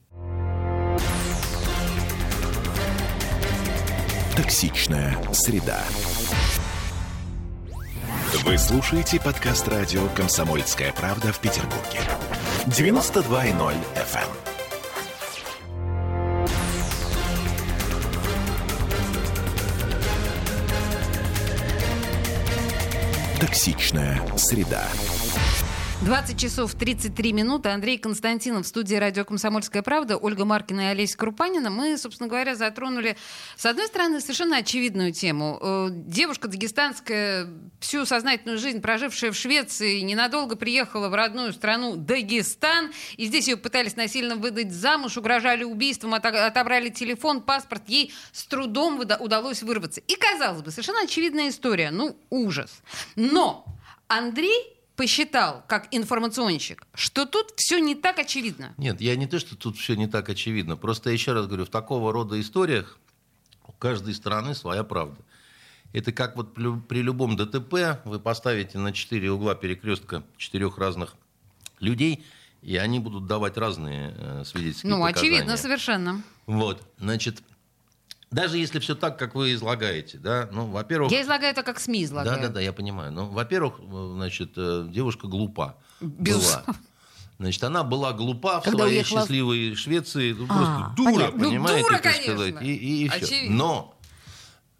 [4.37, 5.83] Токсичная среда.
[8.45, 12.01] Вы слушаете подкаст радио «Комсомольская правда» в Петербурге.
[12.67, 14.48] 92.0 FM.
[23.41, 24.89] Токсичная среда.
[26.05, 27.71] 20 часов 33 минуты.
[27.71, 30.17] Андрей Константинов в студии радио «Комсомольская правда».
[30.17, 31.71] Ольга Маркина и Олеся Крупанина.
[31.71, 33.17] Мы, собственно говоря, затронули,
[33.57, 35.59] с одной стороны, совершенно очевидную тему.
[35.61, 37.49] Э, Девушка дагестанская,
[37.81, 42.93] всю сознательную жизнь прожившая в Швеции, ненадолго приехала в родную страну Дагестан.
[43.17, 47.83] И здесь ее пытались насильно выдать замуж, угрожали убийством, ото- отобрали телефон, паспорт.
[47.89, 50.01] Ей с трудом удалось вырваться.
[50.07, 51.91] И, казалось бы, совершенно очевидная история.
[51.91, 52.83] Ну, ужас.
[53.17, 53.65] Но
[54.07, 58.75] Андрей посчитал, как информационщик, что тут все не так очевидно.
[58.79, 60.77] Нет, я не то, что тут все не так очевидно.
[60.77, 62.99] Просто еще раз говорю, в такого рода историях
[63.65, 65.17] у каждой страны своя правда.
[65.93, 71.15] Это как вот при любом ДТП вы поставите на четыре угла перекрестка четырех разных
[71.79, 72.25] людей,
[72.61, 75.31] и они будут давать разные э, свидетельские Ну, показания.
[75.33, 76.23] очевидно, совершенно.
[76.47, 77.41] Вот, значит,
[78.31, 81.11] даже если все так, как вы излагаете, да, ну, во-первых...
[81.11, 82.37] Я излагаю это как СМИ излагаю.
[82.37, 83.11] Да, да, да, я понимаю.
[83.13, 85.77] Ну, во-первых, э, значит, э, девушка глупа.
[86.01, 86.65] Безусловно.
[86.67, 86.77] Была.
[87.39, 90.33] Значит, она была глупа в Когда своей уехала счастливой Швеции.
[90.33, 91.39] Ну, А, просто дура, понятно.
[91.39, 92.35] Ну, понимаете, дура, так конечно.
[92.35, 92.63] сказать.
[92.63, 93.25] И, и- и всё.
[93.25, 93.57] Очевидно.
[93.57, 93.99] Но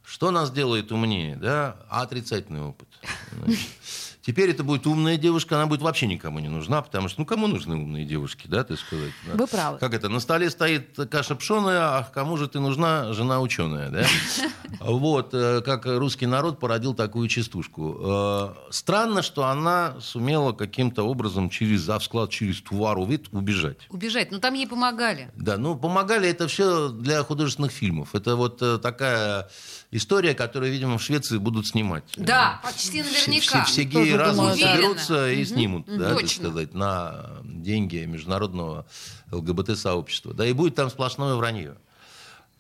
[0.05, 1.37] что нас делает умнее?
[1.37, 1.77] Да?
[1.89, 2.89] Отрицательный опыт.
[3.33, 3.61] Значит,
[4.29, 7.47] Теперь это будет умная девушка, она будет вообще никому не нужна, потому что, ну, кому
[7.47, 9.13] нужны умные девушки, да, так сказать.
[9.27, 9.33] да?
[9.33, 9.79] Вы правы.
[9.79, 14.05] Как это, на столе стоит каша пшеная, а кому же ты нужна, жена ученая, да?
[14.81, 17.97] Вот, э, как русский народ породил такую частушку.
[18.03, 23.79] Э, Странно, что она сумела каким-то образом через авсклад, через тувару вид убежать.
[23.89, 24.31] Убежать.
[24.31, 25.31] Ну, там ей помогали.
[25.37, 28.15] Да, ну помогали это все для художественных фильмов.
[28.15, 29.49] Это вот э, такая
[29.91, 32.05] история, которую, видимо, в Швеции будут снимать.
[32.17, 33.65] Да, почти Все, наверняка.
[33.65, 38.87] все, все Тоже геи разом соберутся и снимут, да, так сказать, на деньги международного
[39.31, 40.35] ЛГБТ-сообщества.
[40.35, 41.77] Да, и будет там сплошное вранье.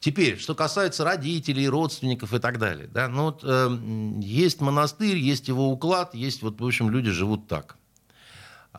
[0.00, 2.86] Теперь, что касается родителей, родственников и так далее.
[2.86, 3.78] Да, ну вот, э,
[4.20, 7.77] есть монастырь, есть его уклад, есть, вот, в общем, люди живут так.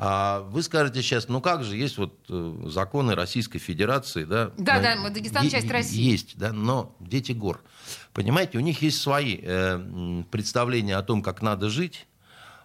[0.01, 4.51] А вы скажете сейчас, ну как же, есть вот э, законы Российской Федерации, да?
[4.57, 6.01] Да, Ну, да, Дагестан е- часть России.
[6.01, 7.61] Есть, да, но дети гор.
[8.13, 12.07] Понимаете, у них есть свои э, представления о том, как надо жить.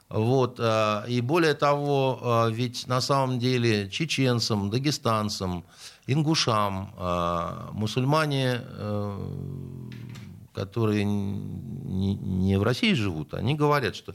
[0.09, 5.65] Вот, э, и более того, э, ведь на самом деле чеченцам, дагестанцам,
[6.07, 9.19] ингушам, э, мусульмане, э,
[10.55, 14.15] которые не, не в России живут, они говорят, что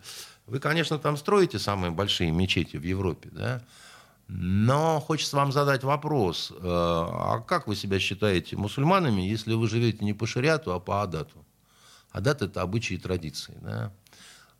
[0.49, 3.61] вы, конечно, там строите самые большие мечети в Европе, да,
[4.27, 10.05] но хочется вам задать вопрос, э, а как вы себя считаете мусульманами, если вы живете
[10.05, 11.45] не по шариату, а по адату?
[12.11, 13.91] Адат– это обычаи и традиции, да.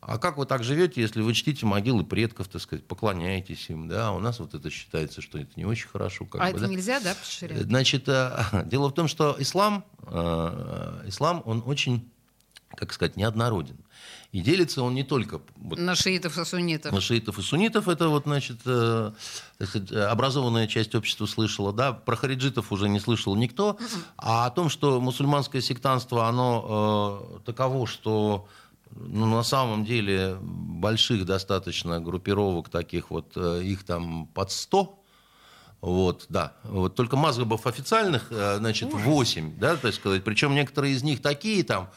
[0.01, 4.13] А как вы так живете, если вы чтите могилы предков, так сказать, поклоняетесь им, да?
[4.13, 6.25] У нас вот это считается, что это не очень хорошо.
[6.25, 6.67] Как А бы, это да?
[6.67, 7.63] нельзя, да, поширять?
[7.63, 12.09] Значит, э, дело в том, что ислам, э, ислам, он очень,
[12.75, 13.77] как сказать, неоднороден.
[14.31, 16.91] И делится он не только вот На шиитов и суннитов.
[16.91, 19.11] на шиитов и суннитов, это вот, значит, э,
[19.63, 23.77] сказать, образованная часть общества слышала, да, про хариджитов уже не слышал никто,
[24.17, 28.47] а о том, что мусульманское сектанство, оно э, таково, что
[28.91, 34.99] ну, на самом деле больших достаточно группировок таких вот, э, их там под 100,
[35.81, 36.53] вот, да.
[36.63, 40.23] Вот только мазгабов официальных, э, значит, 8, да, так сказать.
[40.23, 41.89] Причем некоторые из них такие там,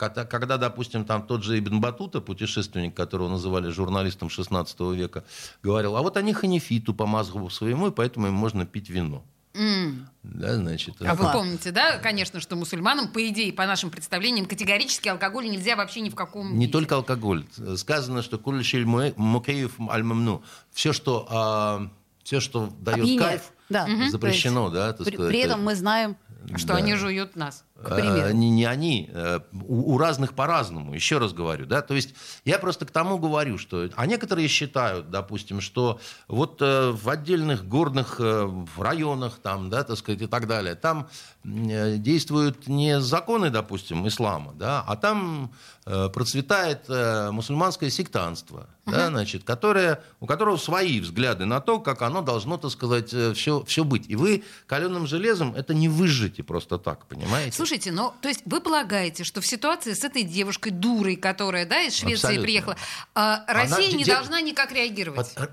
[0.00, 5.24] когда, когда, допустим, там тот же Ибн Батута, путешественник, которого называли журналистом 16 века,
[5.62, 9.22] говорил, а вот они ханифиту по мазгабу своему, и поэтому им можно пить вино.
[9.52, 10.08] М.
[10.22, 10.94] Да, значит.
[11.00, 15.76] А вы помните, да, конечно, что мусульманам, по идее, по нашим представлениям, категорически алкоголь нельзя
[15.76, 16.72] вообще ни в каком Не виде.
[16.72, 17.44] только алкоголь.
[17.76, 20.42] Сказано, что кулишель мукеев аль-мамну.
[20.72, 21.90] Все, что, а,
[22.22, 23.20] все, что дает Опьяняет.
[23.22, 23.86] кайф, Да.
[24.08, 25.30] Запрещено, да, При, сказать.
[25.30, 26.16] при этом мы знаем,
[26.56, 26.76] Что Да.
[26.76, 27.64] они жуют нас.
[27.82, 28.28] К примеру.
[28.28, 31.66] Э, Не, не они, э, у, у разных по-разному, еще раз говорю.
[31.66, 31.82] Да?
[31.82, 32.14] То есть
[32.44, 33.88] я просто к тому говорю, что...
[33.96, 39.96] А некоторые считают, допустим, что вот э, в отдельных горных э, районах, там, да, так
[39.96, 41.08] сказать, и так далее, там
[41.42, 45.52] действуют не законы, допустим, ислама, да, а там
[45.84, 46.86] процветает
[47.32, 52.70] мусульманское сектанство, да, значит, которое, у которого свои взгляды на то, как оно должно, так
[52.70, 54.04] сказать, все, все быть.
[54.10, 57.56] И вы каленым железом это не выжжете просто так, понимаете?
[57.70, 61.82] Слушайте, ну, то есть вы полагаете, что в ситуации с этой девушкой дурой, которая, да,
[61.82, 62.42] из Швеции Абсолютно.
[62.42, 62.76] приехала,
[63.14, 65.32] а, Россия Она не де- должна никак реагировать?
[65.36, 65.46] Э,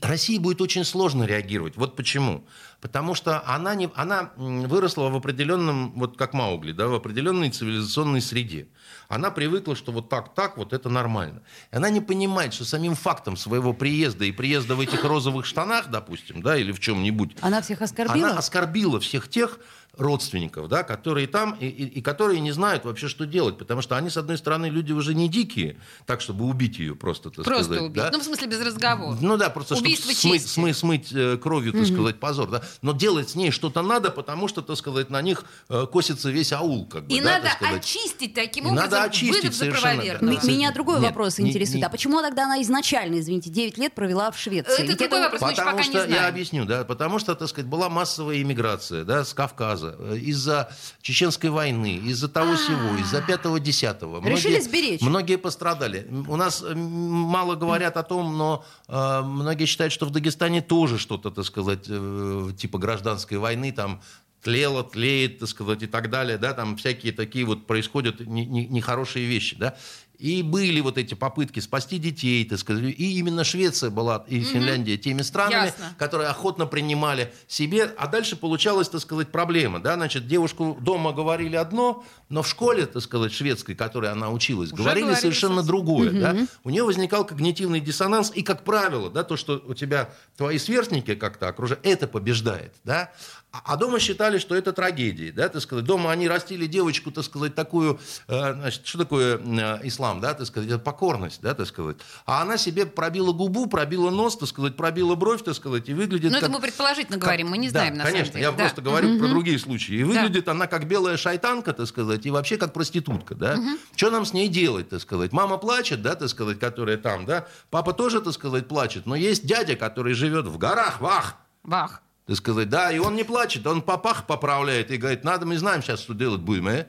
[0.00, 1.76] России будет очень сложно реагировать.
[1.76, 2.46] Вот почему.
[2.80, 8.22] Потому что она, не, она выросла в определенном, вот как Маугли, да, в определенной цивилизационной
[8.22, 8.68] среде.
[9.08, 11.42] Она привыкла, что вот так, так, вот это нормально.
[11.72, 15.90] И она не понимает, что самим фактом своего приезда и приезда в этих розовых штанах,
[15.90, 18.28] допустим, да, или в чем-нибудь, она всех оскорбила.
[18.28, 19.60] она оскорбила всех тех
[20.00, 23.58] родственников, да, которые там и, и- и которые не знают вообще, что делать.
[23.58, 27.30] Потому что они, с одной стороны, люди уже не дикие, так, чтобы убить ее просто,
[27.30, 27.82] так Просто сказать.
[27.82, 28.02] убить.
[28.02, 28.10] да.
[28.12, 29.16] Ну, в смысле, без разговора.
[29.20, 30.54] Ну да, просто Убийство чтобы смыть, чести.
[30.54, 32.50] смыть, смыть, э, кровью, так сказать, позор.
[32.50, 32.62] Да?
[32.82, 36.52] Но делать с ней что-то надо, потому что, так сказать, на них э, косится весь
[36.52, 36.86] аул.
[36.86, 37.76] Как бы, И да, надо так сказать.
[37.84, 40.14] очистить таким И образом, надо очистить совершенно, да.
[40.14, 41.76] М- Меня другой Нет, вопрос не- интересует.
[41.78, 44.72] не- А почему тогда она изначально, извините, 9 лет провела в Швеции?
[44.74, 45.40] Это Ведь другой вопрос.
[45.42, 46.28] мы еще Потому пока не что, я знаем.
[46.28, 50.70] объясню, да, потому что, так сказать, была массовая иммиграция, да, с Кавказа, э, из-за
[51.02, 54.24] Чеченской войны, из-за того всего, из-за пятого-десятого.
[54.26, 55.00] Решили Многие- сберечь.
[55.00, 56.06] Многие пострадали.
[56.28, 60.98] У нас э, мало говорят о том, но э, многие считают, что в Дагестане тоже
[60.98, 64.00] что-то, так сказать, э, типа гражданской войны, там
[64.42, 68.66] тлело, тлеет, так сказать, и так далее, да, там всякие такие вот происходят не- не-
[68.66, 69.76] нехорошие вещи, да.
[70.20, 72.84] И были вот эти попытки спасти детей, так сказать.
[72.84, 75.94] И именно Швеция была и Финляндия теми странами, Ясно.
[75.98, 77.84] которые охотно принимали себе.
[77.96, 79.80] А дальше получалась, так сказать, проблема.
[79.80, 79.94] Да?
[79.94, 84.82] Значит, девушку дома говорили одно, но в школе, так сказать, шведской, которой она училась, Уже
[84.82, 85.66] говорили говорили совершенно совсем.
[85.68, 86.10] другое.
[86.10, 86.36] Да?
[86.64, 88.30] У нее возникал когнитивный диссонанс.
[88.34, 92.74] И, как правило, да, то, что у тебя твои сверстники как-то окружают, это побеждает.
[92.84, 93.10] Да?
[93.52, 95.32] А а дома считали, что это трагедия.
[95.32, 95.84] Да, так сказать.
[95.84, 97.98] Дома они растили девочку, так сказать, такую...
[98.28, 100.20] э, Значит, что такое э, ислам?
[100.20, 101.40] Да, так сказать, это покорность.
[101.42, 101.96] Да, так сказать.
[102.26, 106.30] А она себе пробила губу, пробила нос, так сказать, пробила бровь, так сказать, и выглядит
[106.30, 108.44] Ну, это мы предположительно как- говорим, мы не да, знаем на конечно, самом деле.
[108.44, 108.56] я Да.
[108.58, 109.94] просто говорю про другие случаи.
[109.96, 113.58] И выглядит она как белая шайтанка, так сказать, и вообще как проститутка, да.
[113.96, 115.32] Что нам с ней делать, так сказать?
[115.32, 117.48] Мама плачет, да, так сказать, которая там, да.
[117.70, 119.06] Папа тоже, так сказать, плачет.
[119.06, 121.34] Но есть дядя, который живет в горах, вах,
[121.64, 122.00] Бах.
[122.34, 126.00] Сказать, да, и он не плачет, он попах поправляет и говорит, надо, мы знаем сейчас,
[126.00, 126.86] что делать будем, э?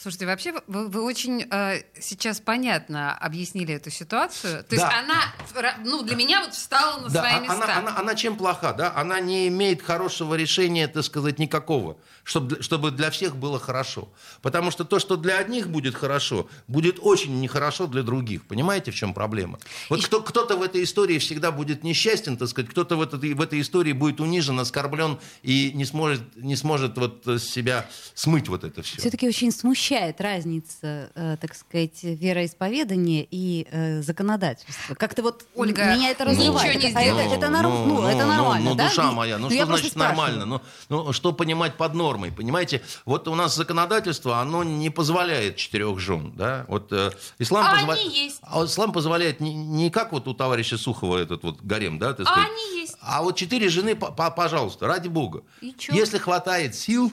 [0.00, 4.64] Слушайте, вообще вы, вы очень э, сейчас понятно объяснили эту ситуацию.
[4.64, 4.98] То есть Да.
[5.00, 7.64] она, ра- ну, для меня вот встала на Да, свои а- места.
[7.64, 8.94] она, она, она чем плоха, да?
[8.96, 14.08] Она не имеет хорошего решения, так сказать, никакого, чтобы, чтобы для всех было хорошо.
[14.40, 18.46] Потому что то, что для одних будет хорошо, будет очень нехорошо для других.
[18.46, 19.58] Понимаете, в чем проблема?
[19.90, 23.34] Вот И- кто, кто-то в этой истории всегда будет несчастен, так сказать, кто-то в этой,
[23.34, 28.48] в этой истории будет унижен, оскорблен и не сможет, не сможет вот с себя смыть
[28.48, 28.96] вот это все.
[28.98, 34.94] Все-таки очень смущает разница, э, так сказать, вероисповедания и э, законодательства.
[34.94, 36.74] Как-то вот Ольга, меня это разрывает.
[36.76, 38.88] ничего не Это- а это, это, норм- ну, это нормально, ну, да?
[38.88, 40.44] душа моя, ну, я что значит нормально?
[40.46, 42.82] Ну, ну, что понимать под нормой, понимаете?
[43.04, 46.64] Вот у нас законодательство, оно не позволяет четырех жен, да?
[46.68, 48.38] Вот э, ислам, А позва- они есть.
[48.42, 52.14] а вот ислам позволяет не, не как вот у товарища Сухова этот вот гарем, да,
[52.14, 52.96] так А они есть.
[53.00, 55.42] А вот четыре жены, по- по- пожалуйста, ради бога.
[55.60, 57.12] Если хватает сил,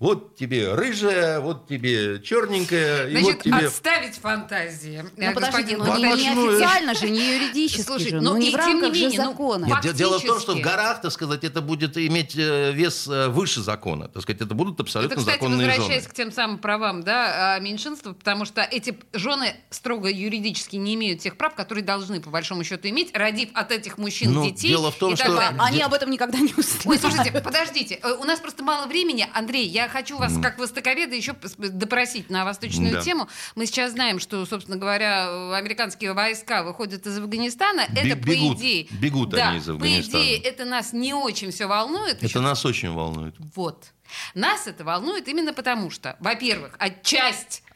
[0.00, 3.66] вот тебе рыжая, вот тебе черненькая, и Значит, вот тебе...
[3.66, 5.04] отставить фантазии.
[5.16, 8.48] Ну, э, подождите, господин ну, не, официально же, не юридически Слушай, же, ну ну, не
[8.48, 9.64] и в тем рамках не же менее, ну, закона.
[9.64, 13.08] Нет, де- дело в том, что в горах, так сказать, это будет иметь э, вес
[13.08, 14.06] э, выше закона.
[14.08, 16.12] Так сказать, это будут Это, абсолютно кстати, законные возвращаясь жены.
[16.12, 21.20] к тем самым правам да, а, меньшинства, потому что эти жены строго юридически не имеют
[21.20, 24.68] тех прав, которые должны, по большому счету, иметь, родив от этих мужчин Ну, детей.
[24.68, 25.58] дело в том, и так что- далее.
[25.60, 26.86] Они об этом никогда не услышат.
[26.86, 29.26] Ой, слушайте, подождите, у нас просто мало времени.
[29.34, 33.02] Андрей, я хочу вас, как востоковеда, еще допросить на восточную Да.
[33.02, 33.28] тему.
[33.54, 37.82] Мы сейчас знаем, что, собственно говоря, американские войска выходят из Афганистана.
[37.94, 38.58] Это, по бегут.
[38.58, 38.86] идее...
[38.90, 40.24] Бегут да, они из Афганистана.
[40.24, 42.22] По идее, это нас не очень все волнует.
[42.22, 43.34] Это нас очень волнует.
[43.54, 43.92] Вот.
[44.34, 46.90] Нас это волнует именно потому, что, во-первых, а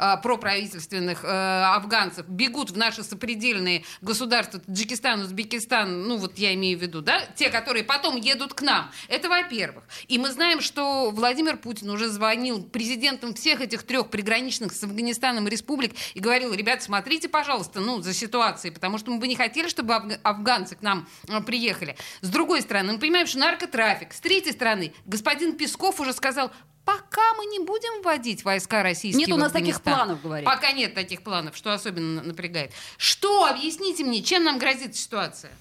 [0.03, 6.77] а, проправительственных э, афганцев бегут в наши сопредельные государства Таджикистан, Узбекистан, ну вот я имею
[6.77, 8.91] в виду, да, те, которые потом едут к нам.
[9.07, 9.85] Это во-первых.
[10.09, 15.47] И мы знаем, что Владимир Путин уже звонил президентам всех этих трех приграничных с Афганистаном
[15.47, 19.69] республик и говорил, ребят, смотрите, пожалуйста, ну, за ситуацией, потому что мы бы не хотели,
[19.69, 21.97] чтобы афга- афганцы к нам э, приехали.
[22.23, 24.15] С другой стороны, мы понимаем, что наркотрафик.
[24.15, 26.51] С третьей стороны, господин Песков уже сказал,
[26.85, 29.95] пока мы не будем вводить войска российские Нет у нас таких Афганистан».
[30.07, 30.45] планов, говорит.
[30.45, 32.73] Пока нет таких планов, что особенно напрягает.
[32.97, 35.53] Что, объясните мне, чем нам грозит ситуация?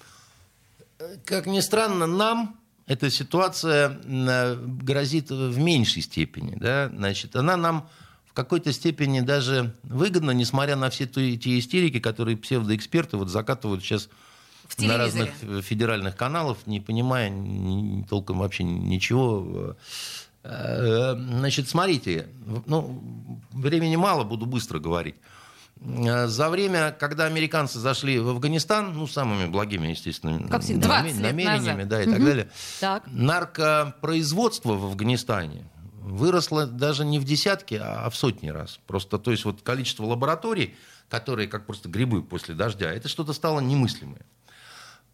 [1.25, 6.55] Как ни странно, нам эта ситуация э, грозит в меньшей степени.
[6.55, 6.89] Да?
[6.89, 7.89] Значит, она нам
[8.25, 13.83] в какой-то степени даже выгодна, несмотря на все те те истерики, которые псевдоэксперты вот закатывают
[13.83, 14.09] сейчас
[14.67, 15.03] В на телевизоре.
[15.03, 19.75] разных э, федеральных каналах, не понимая ни- толком вообще ничего.
[20.43, 22.27] Э, Значит, смотрите,
[22.65, 23.01] ну,
[23.51, 25.15] времени мало, буду быстро говорить.
[25.79, 30.87] Э, За время, когда американцы зашли в Афганистан, ну, самыми благими, естественно, Как всегда.
[31.01, 31.87] 20 лет намерениями, назад.
[31.89, 32.49] да, и так далее,
[32.79, 33.03] Так.
[33.07, 35.65] наркопроизводство в Афганистане
[36.01, 38.79] выросло даже не в десятки, а в сотни раз.
[38.87, 40.75] Просто, то есть, вот количество лабораторий,
[41.09, 44.25] которые как просто грибы после дождя, это что-то стало немыслимое.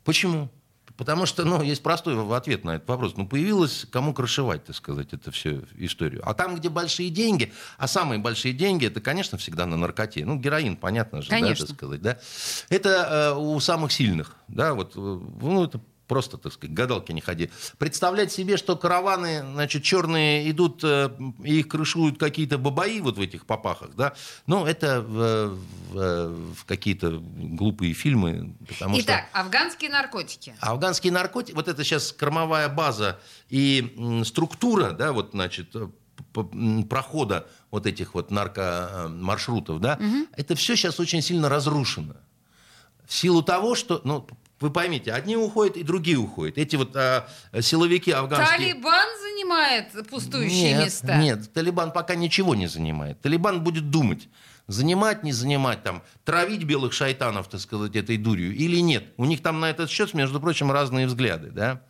[0.05, 0.49] Почему?
[0.97, 3.13] Потому что, ну, есть простой ответ на этот вопрос.
[3.15, 6.21] Ну, появилось кому крышевать, так сказать, эту всю историю.
[6.25, 10.25] А там, где большие деньги, а самые большие деньги, это, конечно, всегда на наркоте.
[10.25, 11.65] Ну, героин, понятно же, Конечно.
[11.65, 12.19] да, так сказать, да.
[12.69, 17.21] Это э, у самых сильных, да, вот, э, ну, это просто, так сказать, гадалки не
[17.21, 17.49] ходи.
[17.77, 21.09] Представлять себе, что караваны, значит, черные идут, э,
[21.43, 24.13] и их крышуют какие-то бабаи вот в этих попахах, да,
[24.45, 25.57] ну, это в,
[25.93, 29.03] в- в какие-то глупые фильмы, потому что...
[29.03, 30.55] Итак, афганские наркотики.
[30.59, 35.87] Афганские наркотики, вот это сейчас кормовая база и структура, да, вот, значит, э,
[36.89, 39.99] прохода вот этих вот наркомаршрутов, да,
[40.35, 42.15] это все сейчас очень сильно разрушено.
[43.05, 44.27] В силу того, что, ну,
[44.59, 46.57] вы поймите, одни уходят и другие уходят.
[46.57, 47.27] Эти вот а,
[47.61, 48.73] силовики афганские...
[48.73, 51.17] Талибан занимает пустующие нет, места.
[51.17, 53.21] Нет, Талибан пока ничего не занимает.
[53.21, 54.29] Талибан будет думать,
[54.67, 59.13] занимать, не занимать, там, травить белых шайтанов, так сказать, этой дурью или нет.
[59.17, 61.81] У них там на этот счет, между прочим, разные взгляды, да.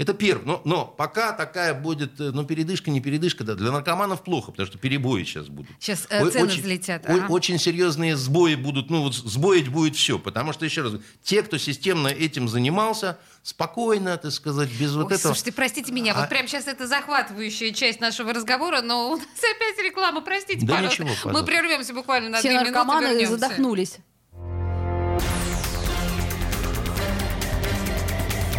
[0.00, 0.46] Это первое.
[0.46, 4.66] Но, но пока такая будет, э, ну, передышка, не передышка, да, для наркоманов плохо, потому
[4.66, 5.70] что перебои сейчас будут.
[5.78, 7.04] Сейчас э, цены очень, взлетят.
[7.06, 7.26] Ага.
[7.28, 10.18] Очень серьезные сбои будут, ну, вот сбоить будет все.
[10.18, 15.12] Потому что, еще раз, те, кто системно этим занимался, спокойно, так сказать, без Ой, вот
[15.12, 15.34] этого...
[15.34, 16.20] Слушайте, простите меня, а...
[16.20, 20.76] вот прямо сейчас это захватывающая часть нашего разговора, но у нас опять реклама, простите, да
[20.76, 21.02] пожалуйста.
[21.02, 21.42] Ничего, пожалуйста.
[21.42, 23.98] Мы прервемся буквально на Все две наркоманы минуты, задохнулись.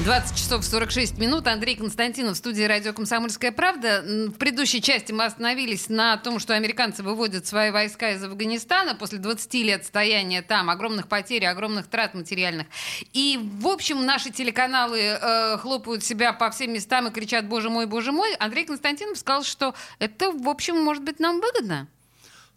[0.00, 1.46] 20 часов 46 минут.
[1.46, 4.02] Андрей Константинов в студии радио «Комсомольская правда».
[4.04, 9.18] В предыдущей части мы остановились на том, что американцы выводят свои войска из Афганистана после
[9.18, 12.66] 20 лет стояния там, огромных потерь, огромных трат материальных.
[13.12, 17.86] И, в общем, наши телеканалы э, хлопают себя по всем местам и кричат «Боже мой,
[17.86, 18.34] боже мой».
[18.40, 21.86] Андрей Константинов сказал, что это, в общем, может быть нам выгодно.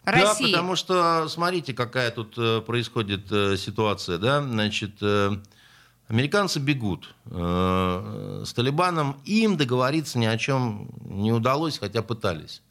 [0.03, 0.45] России.
[0.45, 5.31] Да, потому что смотрите, какая тут э, происходит э, ситуация, да, значит, э,
[6.07, 12.61] Американцы бегут э, с Талибаном, им договориться ни о чем не удалось, хотя пытались.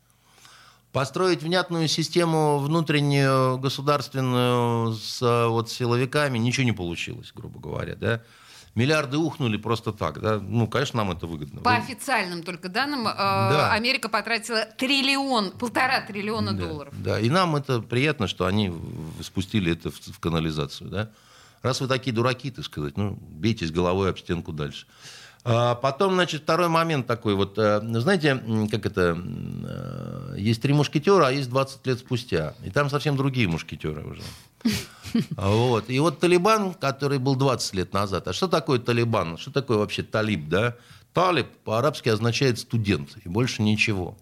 [0.93, 7.95] Построить внятную систему внутреннюю, государственную с вот, силовиками ничего не получилось, грубо говоря.
[7.97, 8.23] Да?
[8.75, 10.19] Миллиарды ухнули просто так.
[10.23, 10.39] Да?
[10.41, 11.61] Ну, конечно, нам это выгодно.
[11.61, 13.73] По официальным только данным, э, да.
[13.73, 16.95] Америка потратила триллион, полтора триллиона да, долларов.
[16.97, 18.73] Да, и нам это приятно, что они
[19.21, 20.89] спустили это в, в канализацию.
[20.89, 21.11] Да?
[21.67, 24.87] Раз вы такие дураки, так сказать, ну, бейтесь головой об стенку дальше.
[25.43, 27.35] А потом, значит, второй момент такой.
[27.35, 28.41] Вот, э, знаете,
[28.71, 29.19] как это...
[29.19, 32.55] Э, есть три мушкетера, а есть 20 лет спустя.
[32.65, 34.23] И там совсем другие мушкетеры уже.
[35.37, 35.91] Вот.
[35.91, 38.29] И вот Талибан, который был 20 лет назад.
[38.29, 39.37] А что такое Талибан?
[39.37, 40.77] Что такое вообще талиб, да?
[41.13, 44.17] Талиб по-арабски означает студент, и больше ничего.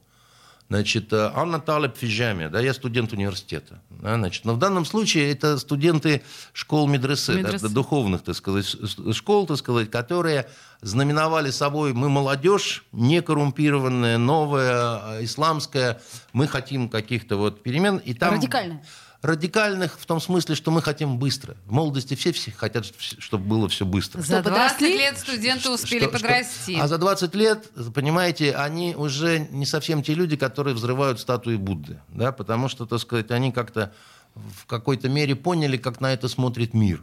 [0.69, 3.81] Значит, э, Анна Талеб Фижами, да, я студент университета.
[3.91, 8.75] Да, значит, но в данном случае это студенты школ медресе, да, духовных, так сказать,
[9.13, 10.49] школ, так сказать, которые
[10.81, 16.01] знаменовали собой мы молодежь, некоррумпированная, новая, исламская,
[16.33, 17.99] мы хотим каких-то вот перемен.
[17.99, 18.35] И там...
[18.35, 18.83] Радикальная
[19.25, 21.57] радикальных в том смысле, что мы хотим быстро.
[21.65, 24.21] В молодости все, все хотят, чтобы было все быстро.
[24.21, 26.75] За 20 лет студенты успели что, подрасти.
[26.75, 31.57] Что, а за 20 лет, понимаете, они уже не совсем те люди, которые взрывают статуи
[31.57, 32.01] Будды.
[32.09, 32.33] Да?
[32.33, 33.95] Потому что, так сказать, они как-то
[34.35, 37.03] в какой-то мере поняли, как на это смотрит мир.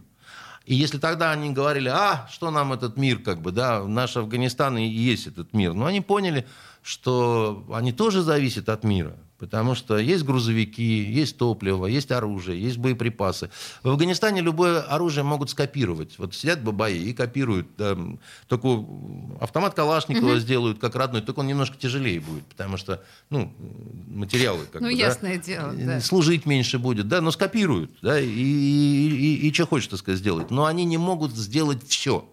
[0.65, 4.77] И если тогда они говорили, а, что нам этот мир, как бы, да, наш Афганистан
[4.77, 6.45] и есть этот мир, но они поняли,
[6.83, 9.17] что они тоже зависят от мира.
[9.41, 13.49] Потому что есть грузовики, есть топливо, есть оружие, есть боеприпасы.
[13.81, 16.19] В Афганистане любое оружие могут скопировать.
[16.19, 17.65] Вот сидят бабаи и копируют.
[17.75, 17.97] Да,
[18.47, 18.85] только
[19.39, 20.39] автомат Калашникова угу.
[20.39, 23.51] сделают как родной, только он немножко тяжелее будет, потому что ну,
[24.09, 25.99] материалы как ну, бы, ясное да, дело, да.
[26.01, 30.19] служить меньше будет, да, но скопируют, да, и, и, и, и что хочешь, так сказать,
[30.19, 30.51] сделать.
[30.51, 32.29] Но они не могут сделать все.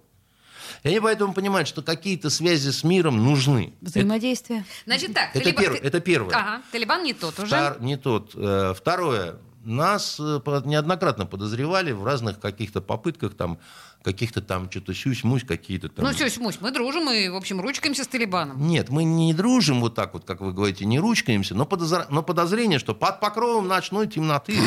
[0.83, 3.73] И они поэтому понимают, что какие-то связи с миром нужны.
[3.81, 4.61] Взаимодействие.
[4.61, 5.31] Это, Значит так.
[5.35, 6.35] Это, талибан, перв, это первое.
[6.35, 7.47] Ага, Талибан не тот уже.
[7.47, 8.33] Втор, не тот.
[8.35, 9.37] Э, второе.
[9.69, 13.59] Нас э, неоднократно подозревали в разных каких-то попытках там
[14.03, 16.05] каких-то там что-то сюсь-мусь какие-то там.
[16.05, 18.67] Ну, сюсь-мусь, мы дружим и, в общем, ручкаемся с Талибаном.
[18.67, 22.07] Нет, мы не дружим вот так вот, как вы говорите, не ручкаемся, но, подозр...
[22.09, 24.57] но подозрение, что под покровом ночной темноты...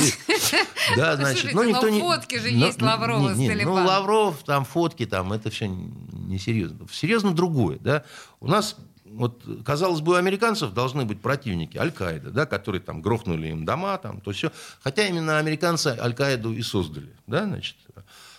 [0.98, 2.02] Да, значит, ну никто не...
[2.02, 6.80] фотки же есть Лаврова с Ну, Лавров, там фотки, там, это все несерьезно.
[6.92, 8.04] Серьезно другое, да.
[8.40, 8.76] У нас
[9.14, 13.98] вот, казалось бы, у американцев должны быть противники Аль-Каида, да, которые там грохнули им дома,
[13.98, 14.52] там, то все.
[14.82, 17.14] Хотя именно американцы Аль-Каиду и создали.
[17.28, 17.76] Да, значит.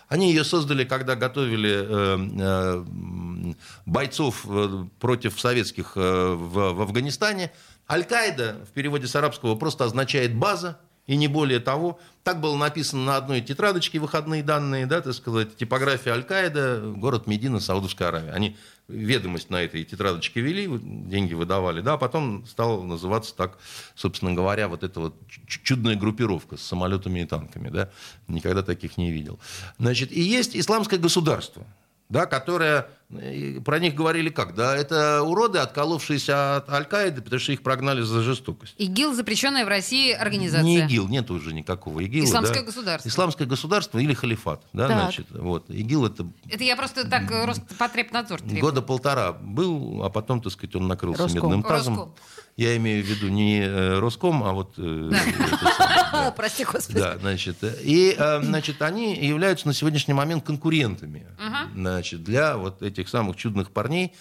[0.09, 3.55] Они ее создали, когда готовили э, э,
[3.87, 7.51] бойцов э, против советских в, в Афганистане.
[7.89, 11.99] Аль-Каида в переводе с арабского просто означает база, и не более того.
[12.23, 17.59] Так было написано на одной тетрадочке выходные данные, да, так сказать, типография Аль-Каида, город Медина,
[17.59, 18.33] Саудовская Аравия.
[18.33, 18.57] Они
[18.89, 23.59] ведомость на этой тетрадочке вели, деньги выдавали, да, а потом стала называться так,
[23.95, 27.91] собственно говоря, вот эта вот чудная группировка с самолетами и танками, да,
[28.29, 29.41] никогда таких не видел.
[29.79, 31.67] Значит, и есть исламское государство,
[32.09, 32.89] да, которое
[33.21, 34.55] И про них говорили как?
[34.55, 38.75] Да, это уроды, отколовшиеся от Аль-Каиды, потому что их прогнали за жестокость.
[38.79, 40.63] ИГИЛ запрещенная в России организация.
[40.65, 42.25] Не ИГИЛ, нет уже никакого ИГИЛа.
[42.25, 42.67] Исламское да.
[42.67, 43.09] государство.
[43.09, 44.63] Исламское государство или халифат.
[44.73, 44.99] Да, Так.
[45.03, 45.69] значит, вот.
[45.69, 48.61] ИГИЛ это Это я просто так э, Роспотребнадзор требую.
[48.61, 51.43] года полтора был, а потом, так сказать, он накрылся Роском.
[51.43, 51.95] медным тазом.
[51.97, 52.15] Роском.
[52.57, 54.75] Я имею в виду не э, Роском, а вот...
[54.79, 55.11] э.
[56.37, 56.99] Прости, господи.
[56.99, 61.27] Да, значит, и, значит, они являются на сегодняшний момент конкурентами,
[61.75, 64.13] значит, для вот этих самых чудных парней,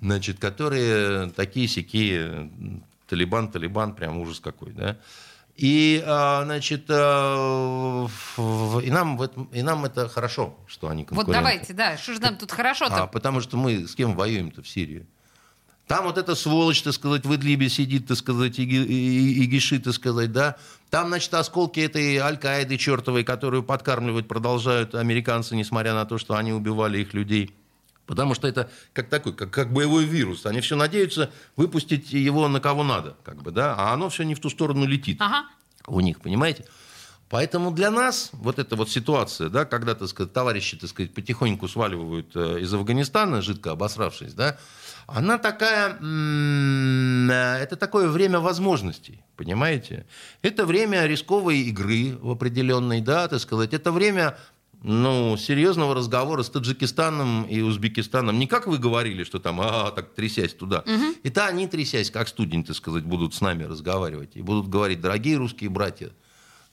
[0.00, 2.50] значит, которые такие сякие
[3.08, 4.96] Талибан, Талибан, прям ужас какой, да.
[5.56, 6.88] И, а, значит,
[8.36, 9.22] в- и нам,
[9.52, 11.26] и нам это хорошо, что они конкуренты.
[11.26, 13.04] Вот давайте, да, что же нам тут хорошо-то?
[13.04, 15.06] А, потому что мы с кем воюем-то в Сирии?
[15.86, 19.46] Там вот эта сволочь, так сказать, в Идлибе сидит, так сказать, и, ги- и, и
[19.46, 20.56] гиши, так сказать, да.
[20.88, 26.52] Там, значит, осколки этой Аль-Каиды чертовой, которую подкармливать продолжают американцы, несмотря на то, что они
[26.54, 27.54] убивали их людей.
[28.06, 30.46] Потому что это как такой, как, как боевой вирус.
[30.46, 34.34] Они все надеются выпустить его на кого надо, как бы, да, а оно все не
[34.34, 35.46] в ту сторону летит Ага.
[35.86, 36.66] у них, понимаете?
[37.30, 41.66] Поэтому для нас вот эта вот ситуация, да, когда, так сказать, товарищи, так сказать, потихоньку
[41.66, 44.58] сваливают э, из Афганистана, жидко обосравшись, да,
[45.06, 50.06] она такая, э, это такое время возможностей, понимаете?
[50.42, 54.36] Это время рисковой игры в определенной, да, так сказать, это время
[54.84, 58.38] ну, серьезного разговора с Таджикистаном и Узбекистаном.
[58.38, 60.84] Не как вы говорили, что там, а, так трясясь туда.
[61.22, 64.36] Это они, трясясь, как студенты, сказать, будут с нами разговаривать.
[64.36, 66.10] И будут говорить, дорогие русские братья,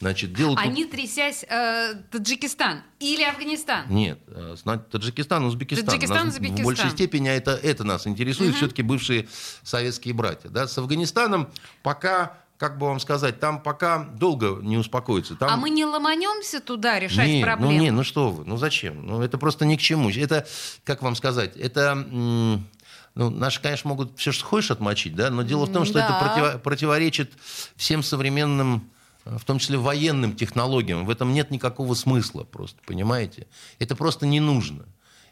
[0.01, 3.85] значит, дело тут- Они, трясясь, э, Таджикистан или Афганистан?
[3.89, 4.55] Нет, э,
[4.91, 5.85] Таджикистан, Узбекистан.
[5.85, 6.63] Таджикистан, Нас Узбекистан.
[6.63, 9.29] В большей степени это, это нас интересует, все-таки бывшие
[9.63, 10.49] советские братья.
[10.49, 10.67] Да?
[10.67, 11.47] С Афганистаном
[11.81, 15.35] пока, как бы вам сказать, там пока долго не успокоится.
[15.35, 15.49] Там...
[15.49, 17.73] А мы не ломанемся туда решать Не, проблемы?
[17.73, 19.03] Ну, не, ну что вы, ну зачем?
[19.03, 20.11] Ну это просто ни к чему.
[20.11, 20.45] Это,
[20.83, 21.95] как вам сказать, это...
[21.95, 26.05] Ну, наши, конечно, могут все, что хочешь отмочить, да, но дело в том, что Да.
[26.05, 27.33] это противо- противоречит
[27.75, 28.91] всем современным,
[29.25, 31.05] э, в том числе военным технологиям.
[31.07, 33.47] В этом нет никакого смысла просто, понимаете?
[33.79, 34.85] Это просто не нужно.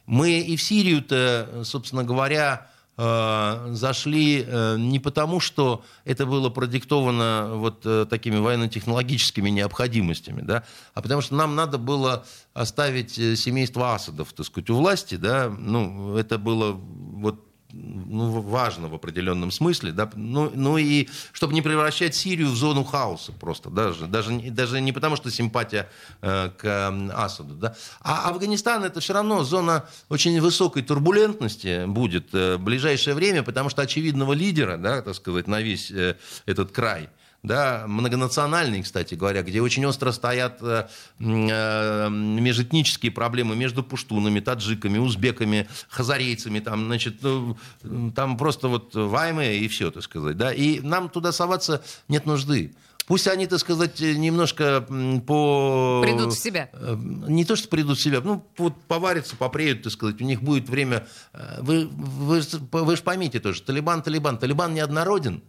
[0.07, 2.68] Мы и в Сирию-то, собственно говоря, э,
[2.99, 11.01] зашли э, не потому, что это было продиктовано вот э, такими военно-технологическими необходимостями, да, а
[11.01, 16.17] потому что нам надо было оставить э, семейство Асадов, так сказать, у власти, да, ну,
[16.17, 22.15] это было вот ну, важно в определенном смысле, да, ну, ну и чтобы не превращать
[22.15, 25.89] Сирию в зону хаоса просто, даже, даже, даже не потому, что симпатия
[26.21, 32.33] э, к м, Асаду, да, а Афганистан это все равно зона очень высокой турбулентности будет
[32.33, 36.15] э, в ближайшее время, потому что очевидного лидера, да, так сказать, на весь э,
[36.45, 37.09] этот край,
[37.43, 40.87] да, многонациональный, кстати говоря, где очень остро стоят э,
[41.19, 47.57] э, межэтнические проблемы между пуштунами, таджиками, узбеками, хазарейцами, там, значит, ну,
[48.13, 52.73] там просто вот ваймы и все, так сказать, да, и нам туда соваться нет нужды.
[53.07, 54.85] Пусть они, так сказать, немножко
[55.25, 56.01] по...
[56.03, 56.69] Придут в себя.
[56.73, 56.95] Э,
[57.27, 60.67] Не то, что придут в себя, ну, вот поварятся, попреют, так сказать, у них будет
[60.69, 61.07] время...
[61.59, 65.41] Вы, вы, вы же поймите тоже, Талибан, Талибан, Талибан неоднороден.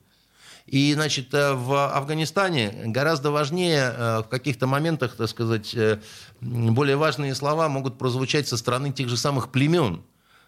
[0.66, 6.00] И, значит, э, в Афганистане гораздо важнее э, в каких-то моментах, так сказать, э,
[6.40, 10.02] более важные слова могут прозвучать со стороны тех же самых племен,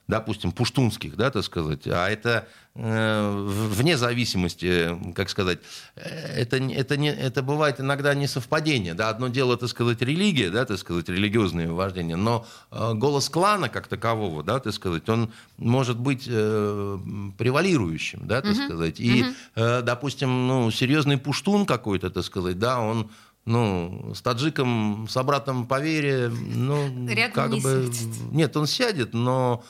[0.08, 5.60] допустим, пуштунских, да, так сказать, а это э, вне зависимости, э, как сказать,
[5.96, 10.50] э, это, не- это, не, это бывает иногда несовпадение, да, одно дело, так сказать, религия,
[10.50, 15.32] да, так сказать, религиозные вождения, но э, голос клана как такового, да, так сказать, он
[15.56, 16.98] может быть э,
[17.38, 19.24] превалирующим, да, так сказать, и,
[19.54, 23.10] э, допустим, ну, серьезный пуштун какой-то, так сказать, да, он
[23.44, 27.90] ну, с таджиком, с братом по вере, ну, Рядом как не бы...
[27.92, 28.32] сядет.
[28.32, 29.64] Нет, он сядет, но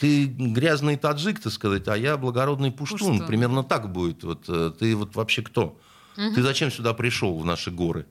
[0.00, 2.98] ты грязный таджик, так сказать, а я благородный пуштун.
[2.98, 3.26] Пуштун.
[3.26, 4.22] Примерно так будет.
[4.24, 5.78] Вот, э, ты вот вообще кто?
[6.16, 8.06] Ты зачем сюда пришел, в наши горы?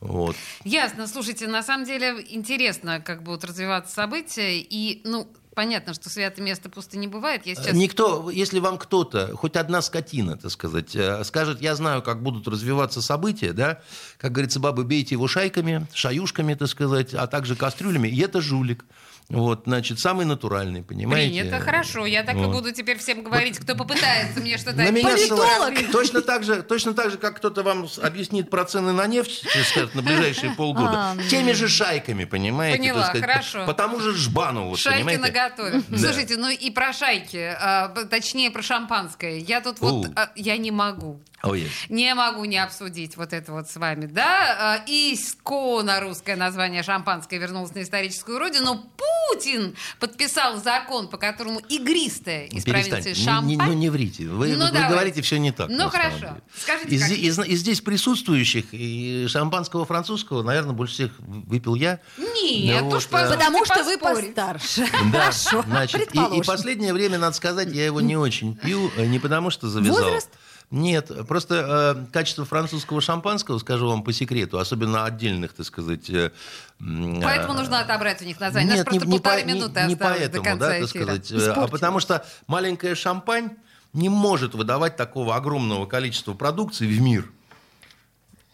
[0.00, 0.36] Вот.
[0.64, 1.06] Ясно.
[1.06, 4.58] Слушайте, на самом деле интересно, как будут развиваться события.
[4.58, 7.46] И, ну, понятно, что святое место пусто не бывает.
[7.46, 7.72] Я сейчас...
[7.72, 12.48] Никто, если вам кто-то, хоть одна скотина, так сказать, э, скажет, я знаю, как будут
[12.48, 13.80] развиваться события, да,
[14.18, 18.84] как говорится, бабы, бейте его шайками, шаюшками, так сказать, а также кастрюлями, и это жулик.
[19.28, 21.40] Вот, значит, самый натуральный, понимаете?
[21.40, 22.04] Принято, хорошо.
[22.04, 22.52] Я так и Вот.
[22.52, 25.90] буду теперь всем говорить, кто попытается мне что-то На меня ссылают.
[25.90, 29.94] Точно так же, точно так же, как кто-то вам объяснит про цены на нефть, сказать,
[29.94, 31.12] на ближайшие полгода.
[31.12, 32.78] А, Теми же шайками, понимаете?
[32.78, 33.64] Поняла, сказать, хорошо.
[33.66, 35.22] По тому же жбану, вот, Шайки понимаете?
[35.22, 35.82] наготове.
[35.88, 35.98] Да.
[35.98, 39.38] Слушайте, ну и про шайки, а, точнее про шампанское.
[39.38, 40.12] Я тут вот, У.
[40.14, 41.22] а, я не могу.
[41.42, 44.76] Ой, Не могу не обсудить вот это вот с вами, да?
[44.78, 48.84] А, Искона, русское название шампанское, вернулось на историческую родину
[49.30, 52.90] Путин подписал закон, по которому игристое из Перестаньте.
[52.90, 53.46] провинции Не- Шампань...
[53.48, 54.26] не- ну, не врите.
[54.28, 55.68] Вы, Ну, вы говорите все не так.
[55.70, 56.18] Ну, хорошо.
[56.18, 56.34] деле.
[56.54, 62.00] Скажите, из, как из- из здесь присутствующих и шампанского французского, наверное, больше всех выпил я.
[62.18, 64.86] Нет, Да уж вот, позвольте Потому что вы постарше.
[65.12, 69.06] Да, Хорошо, значит, и, и последнее время, надо сказать, я его не очень пью, э,
[69.06, 70.02] не потому что завязал.
[70.04, 70.28] Возраст?
[70.72, 76.08] Нет, просто э, качество французского шампанского, скажу вам по секрету, особенно отдельных, так сказать...
[76.08, 76.32] э,
[76.80, 78.68] м, Поэтому э, нужно отобрать у них название.
[78.68, 80.72] У нас Нет, просто не, не полторы по- не- минуты не поэтому, до конца да,
[80.80, 81.02] так эфира.
[81.04, 83.50] сказать, э, а потому что маленькая шампань
[83.92, 87.30] не может выдавать такого огромного количества продукции в мир.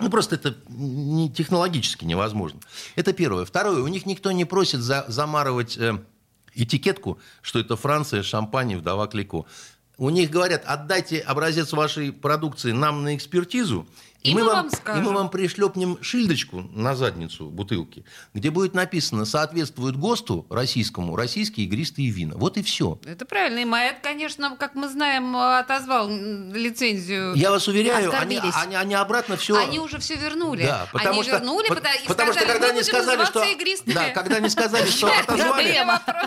[0.01, 2.59] Ну, просто это не, технологически невозможно.
[2.97, 3.45] Это первое.
[3.45, 6.03] Второе, у них никто не просит за- замарывать э,
[6.53, 9.47] этикетку, что это Франция, шампань и вдова Клико.
[10.01, 13.85] У них говорят, отдайте образец вашей продукции нам на экспертизу,
[14.25, 15.03] И мы вам скажем.
[15.03, 18.05] и мы вам пришлепнем шильдочку на задницу бутылки,
[18.35, 22.35] где будет написано, соответствует ГОСТу российскому, российские игристые вина.
[22.37, 22.99] Вот и все.
[23.05, 23.61] Это правильно.
[23.61, 27.35] И Маэт, конечно, как мы знаем, отозвал лицензию.
[27.35, 29.57] Я вас уверяю, они, они, они обратно все...
[29.57, 30.65] Они уже все вернули.
[30.65, 33.43] Да, потому они что, вернули, по- потому, и потому что когда мы они сказали, что,
[33.45, 33.95] игристыми.
[33.95, 35.77] да, когда они сказали, что отозвали,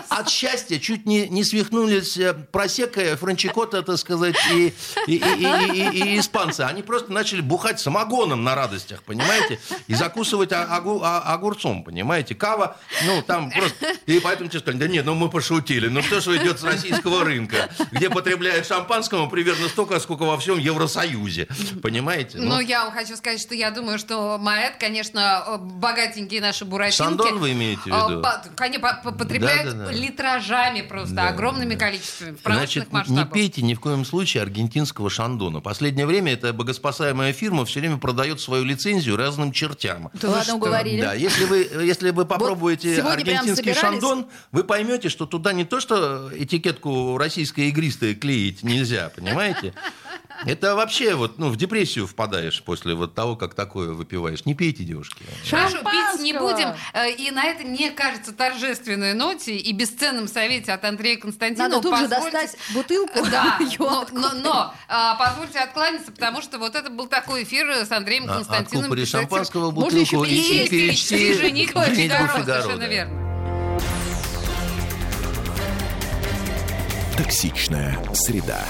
[0.08, 4.72] от счастья чуть не, не свихнулись э, просека, франчикота, так сказать, и,
[5.06, 6.60] и, и- и- и- и испанцы.
[6.62, 12.34] Они просто начали бухать самогоном на радостях, понимаете, и закусывать огу- огурцом, понимаете.
[12.34, 12.76] Кава,
[13.06, 13.92] ну, там просто...
[14.06, 15.88] И поэтому тебе сказали, да нет, ну мы пошутили.
[15.88, 20.58] Ну что ж идет с российского рынка, где потребляют шампанского примерно столько, сколько во всем
[20.58, 21.48] Евросоюзе,
[21.82, 22.38] понимаете?
[22.38, 26.98] Ну, я вам хочу сказать, что я думаю, что Маэт, конечно, э, богатенькие наши буратинки...
[27.02, 28.20] Шандон вы имеете в виду?
[28.20, 29.92] э, Конечно, по- потребляют Да-да-да.
[29.92, 31.86] литражами просто, Да, огромными да.
[31.86, 35.60] количествами, Значит, промышленных не пейте ни в коем случае аргентинского шандона.
[35.60, 40.10] Последнее время эта богоспасаемая фирма все время продает свою лицензию разным чертям.
[40.14, 41.00] Да ладно, уговорили.
[41.00, 45.80] Да, если вы, если вы попробуете прям аргентинский шандон, вы поймете, что туда не то,
[45.80, 49.72] что этикетку российское игристое клеить нельзя, понимаете?
[50.46, 54.44] Это вообще вот, ну, в депрессию впадаешь после вот того, как такое выпиваешь.
[54.44, 55.22] Не пейте, девушки.
[55.48, 56.68] Хорошо, пить не будем.
[56.92, 61.82] Э, И на этой, мне кажется, торжественной ноте и бесценном совете от Андрея Константинова Надо
[61.82, 63.24] тут же позвольте- достать бутылку.
[63.30, 67.90] Да, но, но, но, а, позвольте откланяться, потому что вот это был такой эфир с
[67.92, 68.78] Андреем А- Константиновым.
[68.80, 69.28] откупорить писателем.
[69.30, 73.18] шампанского бутылку и, перечти жених по «Женитьбу Фигаро», Фигаро», совершенно верно.
[77.16, 78.64] Токсичная среда.